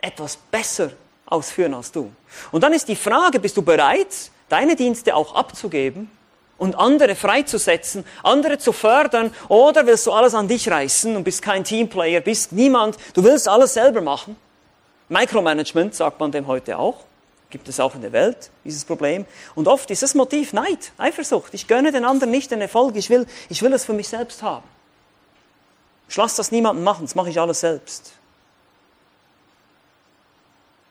[0.00, 0.90] etwas besser
[1.26, 2.10] ausführen als du.
[2.52, 6.10] Und dann ist die Frage, bist du bereit, deine Dienste auch abzugeben
[6.58, 11.42] und andere freizusetzen, andere zu fördern, oder willst du alles an dich reißen und bist
[11.42, 14.36] kein Teamplayer, bist niemand, du willst alles selber machen?
[15.08, 16.96] Micromanagement sagt man dem heute auch
[17.54, 19.26] gibt es auch in der Welt, dieses Problem.
[19.54, 21.54] Und oft ist das Motiv Neid, Eifersucht.
[21.54, 24.42] Ich gönne den anderen nicht den Erfolg, ich will, ich will es für mich selbst
[24.42, 24.64] haben.
[26.08, 28.14] Ich lasse das niemandem machen, das mache ich alles selbst.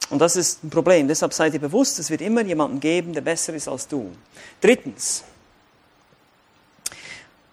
[0.10, 1.10] Und das ist ein Problem.
[1.10, 4.10] Deshalb seid ihr bewusst, es wird immer jemanden geben, der besser ist als du.
[4.62, 5.26] Drittens,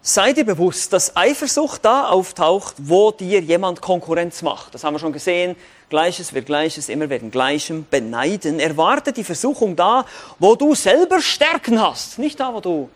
[0.02, 4.74] Sei dir bewusst, dass Eifersucht da auftaucht, wo dir jemand Konkurrenz macht.
[4.74, 5.56] Das haben wir schon gesehen.
[5.90, 8.60] Gleiches wird Gleiches, immer werden Gleichem beneiden.
[8.60, 10.06] Erwarte die Versuchung da,
[10.38, 12.18] wo du selber Stärken hast.
[12.18, 12.88] Nicht da, wo du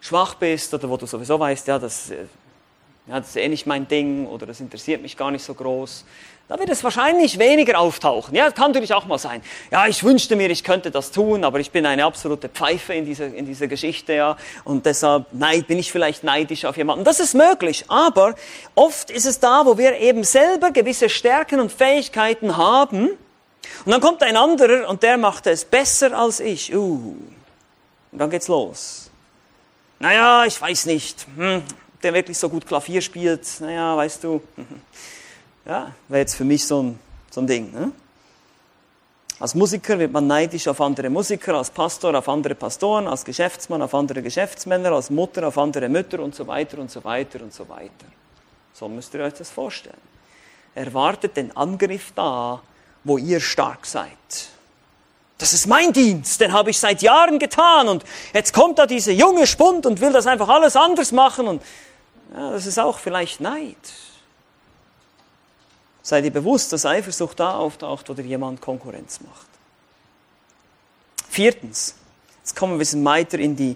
[0.00, 2.26] schwach bist oder wo du sowieso weißt, ja, das, äh,
[3.08, 6.04] ja, das ist eh nicht mein Ding oder das interessiert mich gar nicht so groß
[6.48, 8.34] da wird es wahrscheinlich weniger auftauchen.
[8.34, 9.42] Ja, kann natürlich auch mal sein.
[9.70, 13.06] Ja, ich wünschte mir, ich könnte das tun, aber ich bin eine absolute Pfeife in
[13.06, 17.04] dieser, in dieser Geschichte, ja, und deshalb neid, bin ich vielleicht neidisch auf jemanden.
[17.04, 18.34] Das ist möglich, aber
[18.74, 23.10] oft ist es da, wo wir eben selber gewisse Stärken und Fähigkeiten haben,
[23.84, 26.74] und dann kommt ein anderer und der macht es besser als ich.
[26.74, 27.16] Uh,
[28.12, 29.10] und dann geht's los.
[29.98, 31.62] Naja, ich weiß nicht, hm,
[32.02, 34.42] der wirklich so gut Klavier spielt, naja, weißt du.
[35.66, 36.98] Ja, wäre jetzt für mich so ein,
[37.30, 37.72] so ein Ding.
[37.72, 37.92] Ne?
[39.40, 43.82] Als Musiker wird man neidisch auf andere Musiker, als Pastor auf andere Pastoren, als Geschäftsmann
[43.82, 47.52] auf andere Geschäftsmänner, als Mutter auf andere Mütter und so weiter und so weiter und
[47.52, 48.06] so weiter.
[48.74, 49.96] So müsst ihr euch das vorstellen.
[50.74, 52.60] Erwartet den Angriff da,
[53.02, 54.08] wo ihr stark seid.
[55.38, 59.12] Das ist mein Dienst, den habe ich seit Jahren getan und jetzt kommt da dieser
[59.12, 61.62] junge Spund und will das einfach alles anders machen und
[62.34, 63.76] ja, das ist auch vielleicht Neid.
[66.04, 69.46] Sei dir bewusst, dass Eifersucht da auftaucht, wo dir jemand Konkurrenz macht.
[71.30, 71.94] Viertens,
[72.40, 73.74] jetzt kommen wir ein bisschen weiter in die,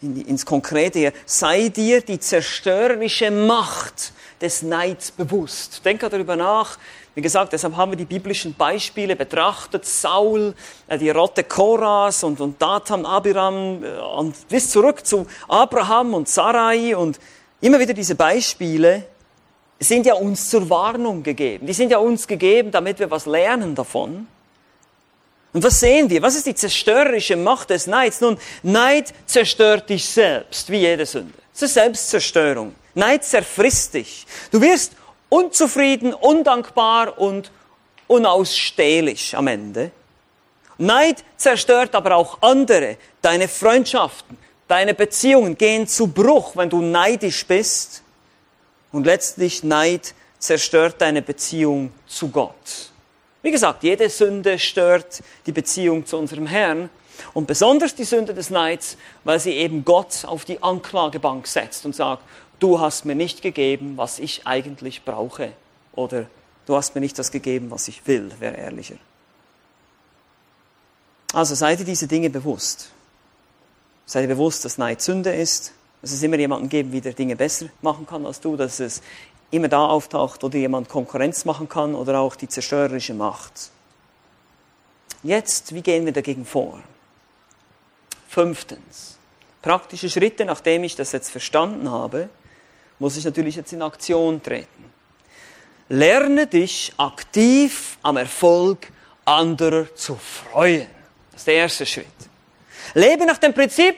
[0.00, 1.12] in die, ins Konkrete hier.
[1.26, 5.84] Sei dir die zerstörerische Macht des Neids bewusst.
[5.84, 6.78] Denk darüber nach.
[7.14, 9.84] Wie gesagt, deshalb haben wir die biblischen Beispiele betrachtet.
[9.84, 10.54] Saul,
[10.86, 16.26] äh, die Rotte Koras und, und Dathan, Abiram äh, und bis zurück zu Abraham und
[16.26, 17.20] Sarai und
[17.60, 19.04] immer wieder diese Beispiele
[19.78, 21.66] sind ja uns zur Warnung gegeben.
[21.66, 24.26] Die sind ja uns gegeben, damit wir was lernen davon.
[25.52, 26.22] Und was sehen wir?
[26.22, 28.20] Was ist die zerstörerische Macht des Neids?
[28.20, 31.32] Nun, Neid zerstört dich selbst, wie jede Sünde.
[31.54, 32.74] Es ist Selbstzerstörung.
[32.94, 34.26] Neid zerfrisst dich.
[34.50, 34.92] Du wirst
[35.28, 37.50] unzufrieden, undankbar und
[38.06, 39.90] unausstehlich am Ende.
[40.78, 42.96] Neid zerstört aber auch andere.
[43.22, 44.36] Deine Freundschaften,
[44.68, 48.02] deine Beziehungen gehen zu Bruch, wenn du neidisch bist.
[48.96, 52.92] Und letztlich Neid zerstört deine Beziehung zu Gott.
[53.42, 56.88] Wie gesagt, jede Sünde stört die Beziehung zu unserem Herrn.
[57.34, 61.94] Und besonders die Sünde des Neids, weil sie eben Gott auf die Anklagebank setzt und
[61.94, 62.22] sagt,
[62.58, 65.52] du hast mir nicht gegeben, was ich eigentlich brauche.
[65.92, 66.24] Oder
[66.64, 68.96] du hast mir nicht das gegeben, was ich will, wäre ehrlicher.
[71.34, 72.88] Also seid ihr diese Dinge bewusst.
[74.06, 77.66] Seid ihr bewusst, dass Neid Sünde ist, dass es immer jemanden geben, der Dinge besser
[77.82, 79.02] machen kann als du, dass es
[79.50, 83.70] immer da auftaucht, wo dir jemand Konkurrenz machen kann oder auch die zerstörerische Macht.
[85.22, 86.80] Jetzt, wie gehen wir dagegen vor?
[88.28, 89.18] Fünftens,
[89.62, 92.28] praktische Schritte, nachdem ich das jetzt verstanden habe,
[92.98, 94.84] muss ich natürlich jetzt in Aktion treten.
[95.88, 98.90] Lerne dich aktiv am Erfolg
[99.24, 100.88] anderer zu freuen.
[101.30, 102.06] Das ist der erste Schritt.
[102.94, 103.96] Lebe nach dem Prinzip,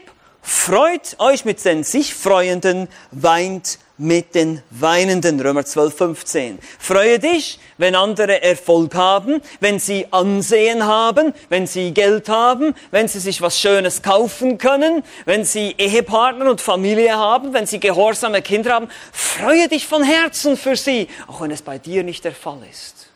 [0.50, 5.38] Freut euch mit den sich Freuenden, weint mit den Weinenden.
[5.38, 6.58] Römer 12, 15.
[6.78, 13.08] Freue dich, wenn andere Erfolg haben, wenn sie Ansehen haben, wenn sie Geld haben, wenn
[13.08, 18.40] sie sich was Schönes kaufen können, wenn sie Ehepartner und Familie haben, wenn sie gehorsame
[18.40, 18.88] Kinder haben.
[19.12, 23.08] Freue dich von Herzen für sie, auch wenn es bei dir nicht der Fall ist.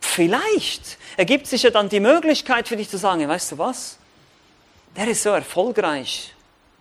[0.00, 3.98] Vielleicht ergibt sich ja dann die Möglichkeit für dich zu sagen, weißt du was?
[4.98, 6.34] Der ist so erfolgreich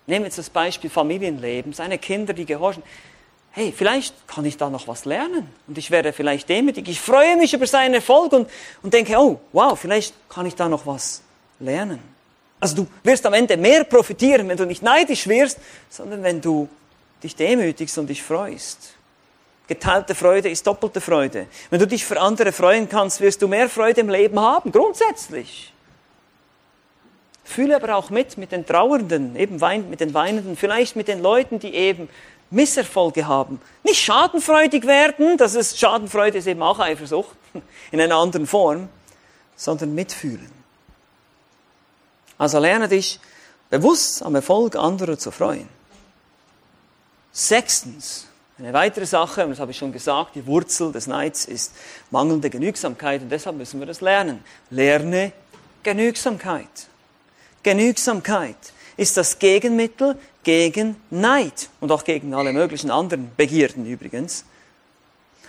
[0.08, 2.82] Nehmen wir jetzt das Beispiel Familienleben, seine Kinder, die gehorchen.
[3.52, 6.88] Hey, vielleicht kann ich da noch was lernen und ich werde vielleicht demütig.
[6.88, 8.50] Ich freue mich über seinen Erfolg und,
[8.82, 11.22] und denke, oh, wow, vielleicht kann ich da noch was
[11.60, 12.00] lernen.
[12.62, 15.60] Also du wirst am Ende mehr profitieren, wenn du nicht neidisch wirst,
[15.90, 16.70] sondern wenn du
[17.22, 18.94] dich demütigst und dich freust.
[19.68, 21.48] Geteilte Freude ist doppelte Freude.
[21.70, 25.74] Wenn du dich für andere freuen kannst, wirst du mehr Freude im Leben haben, grundsätzlich.
[27.48, 29.58] Fühle aber auch mit mit den Trauernden, eben
[29.90, 32.10] mit den Weinenden, vielleicht mit den Leuten, die eben
[32.50, 33.62] Misserfolge haben.
[33.84, 37.36] Nicht schadenfreudig werden, das ist, Schadenfreude ist eben auch Eifersucht,
[37.92, 38.90] in einer anderen Form,
[39.56, 40.52] sondern mitfühlen.
[42.38, 43.18] Also lerne dich
[43.70, 45.70] bewusst am Erfolg anderer zu freuen.
[47.32, 48.28] Sechstens,
[48.60, 51.74] eine weitere Sache, und das habe ich schon gesagt, die Wurzel des Neids ist
[52.12, 54.44] mangelnde Genügsamkeit und deshalb müssen wir das lernen.
[54.70, 55.32] Lerne
[55.82, 56.90] Genügsamkeit.
[57.64, 58.56] Genügsamkeit
[58.96, 64.46] ist das Gegenmittel gegen Neid und auch gegen alle möglichen anderen Begierden übrigens.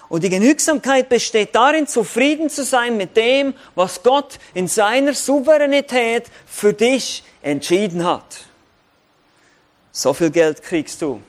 [0.08, 6.26] Und die Genügsamkeit besteht darin, zufrieden zu sein mit dem, was Gott in seiner Souveränität
[6.46, 8.44] für dich entschieden hat.
[9.92, 11.20] So viel Geld kriegst du,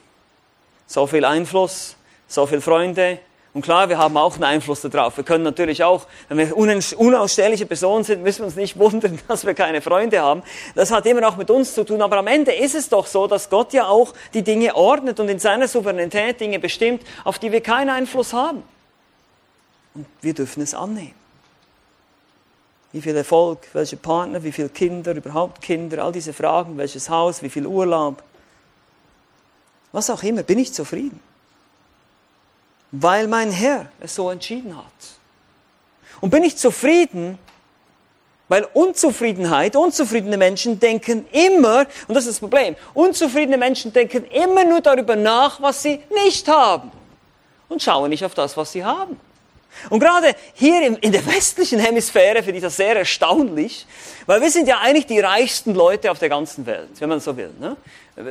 [0.86, 3.18] so viel Einfluss, so viel Freunde,
[3.52, 5.16] und klar, wir haben auch einen Einfluss darauf.
[5.16, 9.44] Wir können natürlich auch, wenn wir unausstehliche Personen sind, müssen wir uns nicht wundern, dass
[9.44, 10.42] wir keine Freunde haben.
[10.76, 12.00] Das hat immer auch mit uns zu tun.
[12.00, 15.28] Aber am Ende ist es doch so, dass Gott ja auch die Dinge ordnet und
[15.28, 18.62] in seiner Souveränität Dinge bestimmt, auf die wir keinen Einfluss haben.
[19.94, 21.14] Und wir dürfen es annehmen.
[22.92, 27.42] Wie viel Erfolg, welche Partner, wie viele Kinder, überhaupt Kinder, all diese Fragen, welches Haus,
[27.42, 28.22] wie viel Urlaub.
[29.90, 31.20] Was auch immer, bin ich zufrieden
[32.92, 34.84] weil mein Herr es so entschieden hat.
[36.20, 37.38] Und bin ich zufrieden,
[38.48, 44.64] weil Unzufriedenheit, unzufriedene Menschen denken immer, und das ist das Problem, unzufriedene Menschen denken immer
[44.64, 46.90] nur darüber nach, was sie nicht haben
[47.68, 49.18] und schauen nicht auf das, was sie haben.
[49.88, 53.86] Und gerade hier in der westlichen Hemisphäre finde ich das sehr erstaunlich,
[54.26, 57.36] weil wir sind ja eigentlich die reichsten Leute auf der ganzen Welt, wenn man so
[57.36, 57.50] will.
[57.58, 57.76] Ne?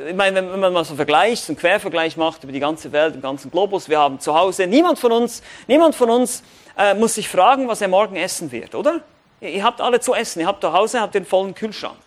[0.08, 3.16] Ich meine, wenn man mal so einen Vergleich, einen Quervergleich macht über die ganze Welt,
[3.16, 6.44] den ganzen Globus, wir haben zu Hause, niemand von uns, niemand von uns
[6.78, 9.02] äh, muss sich fragen, was er morgen essen wird, oder?
[9.42, 11.98] Ihr habt alle zu essen, ihr habt zu Hause habt den vollen Kühlschrank.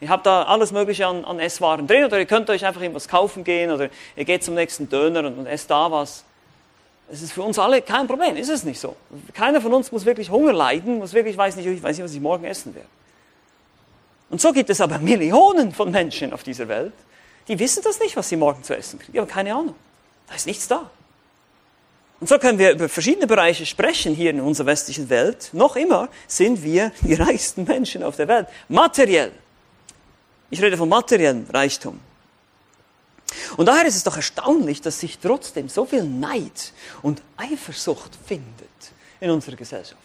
[0.00, 3.08] Ihr habt da alles Mögliche an, an Esswaren drin oder ihr könnt euch einfach irgendwas
[3.08, 6.24] kaufen gehen oder ihr geht zum nächsten Döner und, und esst da was.
[7.10, 8.94] Es ist für uns alle kein Problem, ist es nicht so.
[9.32, 12.12] Keiner von uns muss wirklich Hunger leiden, muss wirklich, weiß nicht, ich weiß nicht, was
[12.12, 12.88] ich morgen essen werde.
[14.30, 16.92] Und so gibt es aber Millionen von Menschen auf dieser Welt,
[17.48, 19.12] die wissen das nicht, was sie morgen zu essen kriegen.
[19.12, 19.74] Die haben keine Ahnung.
[20.28, 20.90] Da ist nichts da.
[22.20, 25.50] Und so können wir über verschiedene Bereiche sprechen hier in unserer westlichen Welt.
[25.52, 28.48] Noch immer sind wir die reichsten Menschen auf der Welt.
[28.68, 29.32] Materiell.
[30.50, 32.00] Ich rede von materiellem Reichtum.
[33.56, 36.72] Und daher ist es doch erstaunlich, dass sich trotzdem so viel Neid
[37.02, 38.68] und Eifersucht findet
[39.20, 40.00] in unserer Gesellschaft.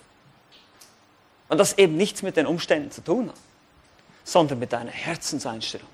[1.49, 3.35] Und das eben nichts mit den Umständen zu tun hat,
[4.23, 5.87] sondern mit deiner Herzenseinstellung.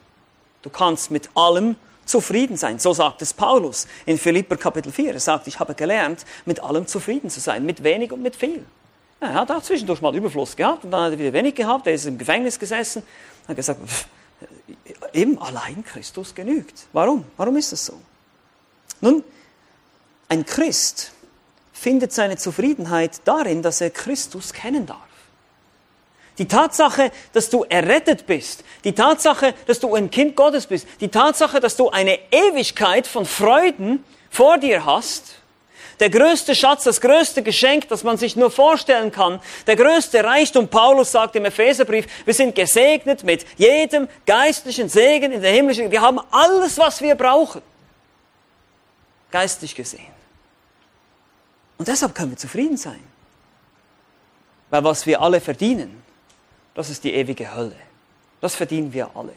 [0.61, 1.75] Du kannst mit allem
[2.05, 2.79] zufrieden sein.
[2.79, 5.13] So sagt es Paulus in Philipper Kapitel 4.
[5.13, 8.65] Er sagt, ich habe gelernt, mit allem zufrieden zu sein, mit wenig und mit viel.
[9.19, 11.87] er hat auch zwischendurch mal Überfluss gehabt und dann hat er wieder wenig gehabt.
[11.87, 13.03] Er ist im Gefängnis gesessen
[13.43, 14.07] und hat gesagt, pff,
[15.13, 16.87] eben allein Christus genügt.
[16.93, 17.25] Warum?
[17.37, 17.99] Warum ist das so?
[19.01, 19.23] Nun,
[20.27, 21.11] ein Christ
[21.73, 24.99] findet seine Zufriedenheit darin, dass er Christus kennen darf.
[26.37, 31.09] Die Tatsache, dass du errettet bist, die Tatsache, dass du ein Kind Gottes bist, die
[31.09, 35.38] Tatsache, dass du eine Ewigkeit von Freuden vor dir hast,
[35.99, 40.67] der größte Schatz, das größte Geschenk, das man sich nur vorstellen kann, der größte Reichtum.
[40.67, 45.91] Paulus sagt im Epheserbrief, wir sind gesegnet mit jedem geistlichen Segen in der himmlischen.
[45.91, 47.61] Wir haben alles, was wir brauchen.
[49.31, 50.19] Geistlich gesehen.
[51.77, 53.03] Und deshalb können wir zufrieden sein.
[54.69, 56.01] Weil was wir alle verdienen,
[56.75, 57.75] das ist die ewige Hölle.
[58.41, 59.33] Das verdienen wir alle.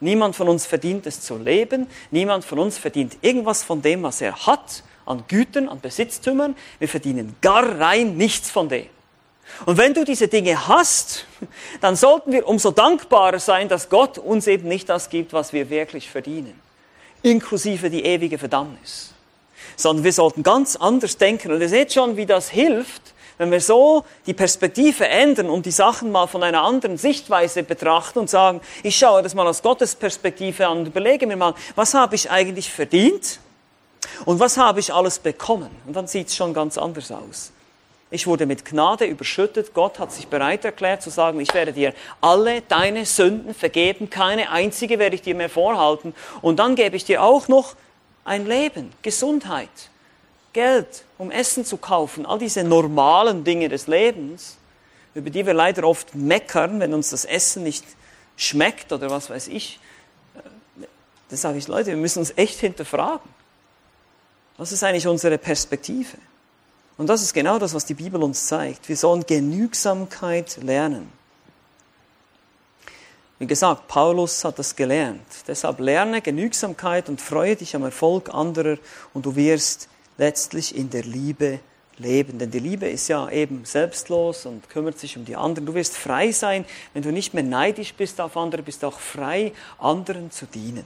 [0.00, 1.86] Niemand von uns verdient es zu leben.
[2.10, 6.56] Niemand von uns verdient irgendwas von dem, was er hat an Gütern, an Besitztümern.
[6.78, 8.86] Wir verdienen gar rein nichts von dem.
[9.66, 11.26] Und wenn du diese Dinge hast,
[11.80, 15.70] dann sollten wir umso dankbarer sein, dass Gott uns eben nicht das gibt, was wir
[15.70, 16.60] wirklich verdienen.
[17.22, 19.12] inklusive die ewige Verdammnis.
[19.76, 21.52] Sondern wir sollten ganz anders denken.
[21.52, 23.02] Und ihr seht schon, wie das hilft,
[23.36, 28.18] wenn wir so die Perspektive ändern und die Sachen mal von einer anderen Sichtweise betrachten
[28.18, 31.94] und sagen, ich schaue das mal aus Gottes Perspektive an und überlege mir mal, was
[31.94, 33.40] habe ich eigentlich verdient
[34.24, 35.70] und was habe ich alles bekommen?
[35.86, 37.52] Und dann sieht es schon ganz anders aus.
[38.12, 39.72] Ich wurde mit Gnade überschüttet.
[39.72, 44.50] Gott hat sich bereit erklärt zu sagen, ich werde dir alle deine Sünden vergeben, keine
[44.50, 46.12] einzige werde ich dir mehr vorhalten.
[46.42, 47.76] Und dann gebe ich dir auch noch
[48.24, 49.68] ein Leben, Gesundheit,
[50.52, 54.56] Geld, um Essen zu kaufen, all diese normalen Dinge des Lebens,
[55.14, 57.84] über die wir leider oft meckern, wenn uns das Essen nicht
[58.36, 59.78] schmeckt oder was weiß ich.
[61.28, 63.39] Da sage ich, Leute, wir müssen uns echt hinterfragen.
[64.60, 66.18] Was ist eigentlich unsere Perspektive?
[66.98, 68.90] Und das ist genau das, was die Bibel uns zeigt.
[68.90, 71.10] Wir sollen Genügsamkeit lernen.
[73.38, 75.24] Wie gesagt, Paulus hat das gelernt.
[75.48, 78.76] Deshalb lerne Genügsamkeit und freue dich am Erfolg anderer
[79.14, 79.88] und du wirst
[80.18, 81.60] letztlich in der Liebe
[81.96, 82.38] leben.
[82.38, 85.64] Denn die Liebe ist ja eben selbstlos und kümmert sich um die anderen.
[85.64, 89.54] Du wirst frei sein, wenn du nicht mehr neidisch bist auf andere, bist auch frei,
[89.78, 90.84] anderen zu dienen.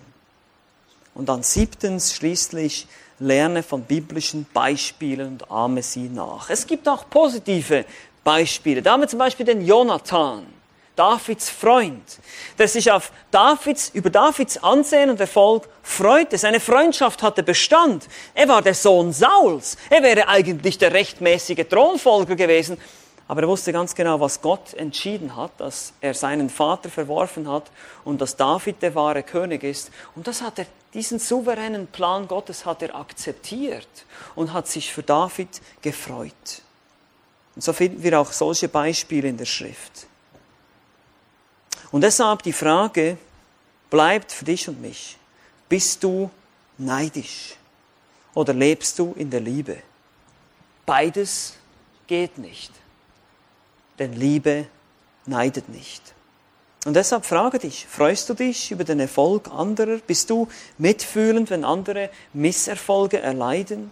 [1.12, 2.86] Und dann siebtens schließlich
[3.18, 6.50] lerne von biblischen Beispielen und ahme sie nach.
[6.50, 7.84] Es gibt auch positive
[8.22, 8.82] Beispiele.
[8.82, 10.46] Da haben wir zum Beispiel den Jonathan.
[10.96, 12.18] Davids Freund,
[12.56, 16.38] der sich auf Davids, über Davids Ansehen und Erfolg freute.
[16.38, 18.06] Seine Freundschaft hatte Bestand.
[18.32, 19.76] Er war der Sohn Sauls.
[19.90, 22.78] Er wäre eigentlich der rechtmäßige Thronfolger gewesen.
[23.26, 27.70] Aber er wusste ganz genau, was Gott entschieden hat, dass er seinen Vater verworfen hat
[28.04, 29.90] und dass David der wahre König ist.
[30.14, 33.88] Und das hat er, diesen souveränen Plan Gottes hat er akzeptiert
[34.34, 35.48] und hat sich für David
[35.80, 36.62] gefreut.
[37.54, 40.06] Und so finden wir auch solche Beispiele in der Schrift.
[41.90, 43.16] Und deshalb die Frage
[43.88, 45.16] bleibt für dich und mich.
[45.68, 46.30] Bist du
[46.76, 47.54] neidisch
[48.34, 49.78] oder lebst du in der Liebe?
[50.84, 51.54] Beides
[52.06, 52.83] geht nicht.
[53.98, 54.66] Denn Liebe
[55.26, 56.14] neidet nicht.
[56.84, 59.98] Und deshalb frage dich, freust du dich über den Erfolg anderer?
[60.06, 63.90] Bist du mitfühlend, wenn andere Misserfolge erleiden?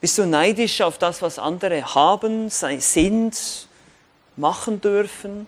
[0.00, 3.68] Bist du neidisch auf das, was andere haben, sind,
[4.36, 5.46] machen dürfen?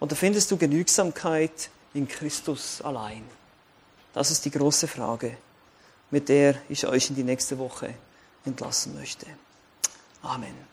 [0.00, 3.22] Oder findest du Genügsamkeit in Christus allein?
[4.12, 5.36] Das ist die große Frage,
[6.10, 7.94] mit der ich euch in die nächste Woche
[8.44, 9.26] entlassen möchte.
[10.22, 10.67] Amen.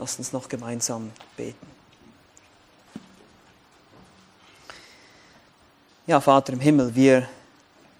[0.00, 1.66] Lasst uns noch gemeinsam beten.
[6.06, 7.28] Ja, Vater im Himmel, wir,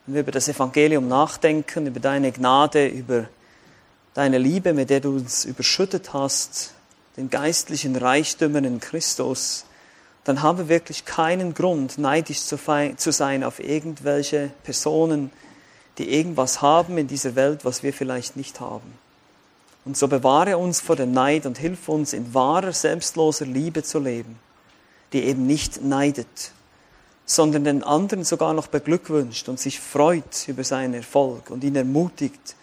[0.06, 3.28] wenn wir über das Evangelium nachdenken, über deine Gnade, über
[4.14, 6.72] deine Liebe, mit der du uns überschüttet hast,
[7.18, 9.66] den geistlichen Reichtümern in Christus,
[10.24, 12.56] dann haben wir wirklich keinen Grund, neidisch zu
[13.12, 15.30] sein auf irgendwelche Personen,
[15.98, 18.90] die irgendwas haben in dieser Welt, was wir vielleicht nicht haben.
[19.84, 23.98] Und so bewahre uns vor dem Neid und hilf uns in wahrer, selbstloser Liebe zu
[23.98, 24.38] leben,
[25.12, 26.52] die eben nicht neidet,
[27.24, 32.56] sondern den anderen sogar noch beglückwünscht und sich freut über seinen Erfolg und ihn ermutigt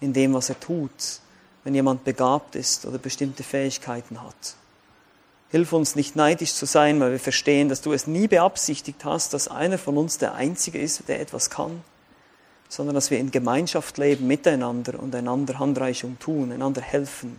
[0.00, 1.20] in dem, was er tut,
[1.64, 4.56] wenn jemand begabt ist oder bestimmte Fähigkeiten hat.
[5.50, 9.34] Hilf uns nicht neidisch zu sein, weil wir verstehen, dass du es nie beabsichtigt hast,
[9.34, 11.82] dass einer von uns der Einzige ist, der etwas kann,
[12.72, 17.38] sondern dass wir in Gemeinschaft leben miteinander und einander Handreichung tun, einander helfen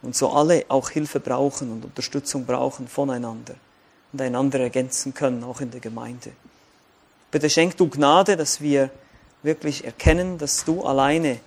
[0.00, 3.56] und so alle auch Hilfe brauchen und Unterstützung brauchen voneinander
[4.10, 6.30] und einander ergänzen können, auch in der Gemeinde.
[7.30, 8.88] Bitte schenk du Gnade, dass wir
[9.42, 11.40] wirklich erkennen, dass du alleine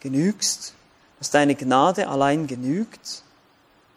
[0.00, 0.72] genügst,
[1.18, 3.22] dass deine Gnade allein genügt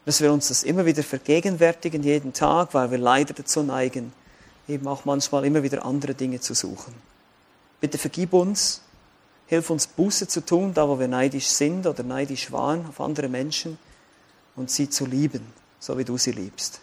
[0.06, 4.12] dass wir uns das immer wieder vergegenwärtigen, jeden Tag, weil wir leider dazu neigen,
[4.68, 6.96] eben auch manchmal immer wieder andere Dinge zu suchen.
[7.82, 8.82] Bitte vergib uns,
[9.48, 13.30] hilf uns Buße zu tun, da wo wir neidisch sind oder neidisch waren auf andere
[13.30, 13.78] Menschen
[14.56, 15.46] und sie zu lieben,
[15.80, 16.82] so wie du sie liebst.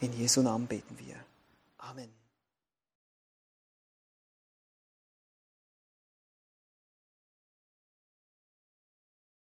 [0.00, 1.13] In Jesu Namen beten wir.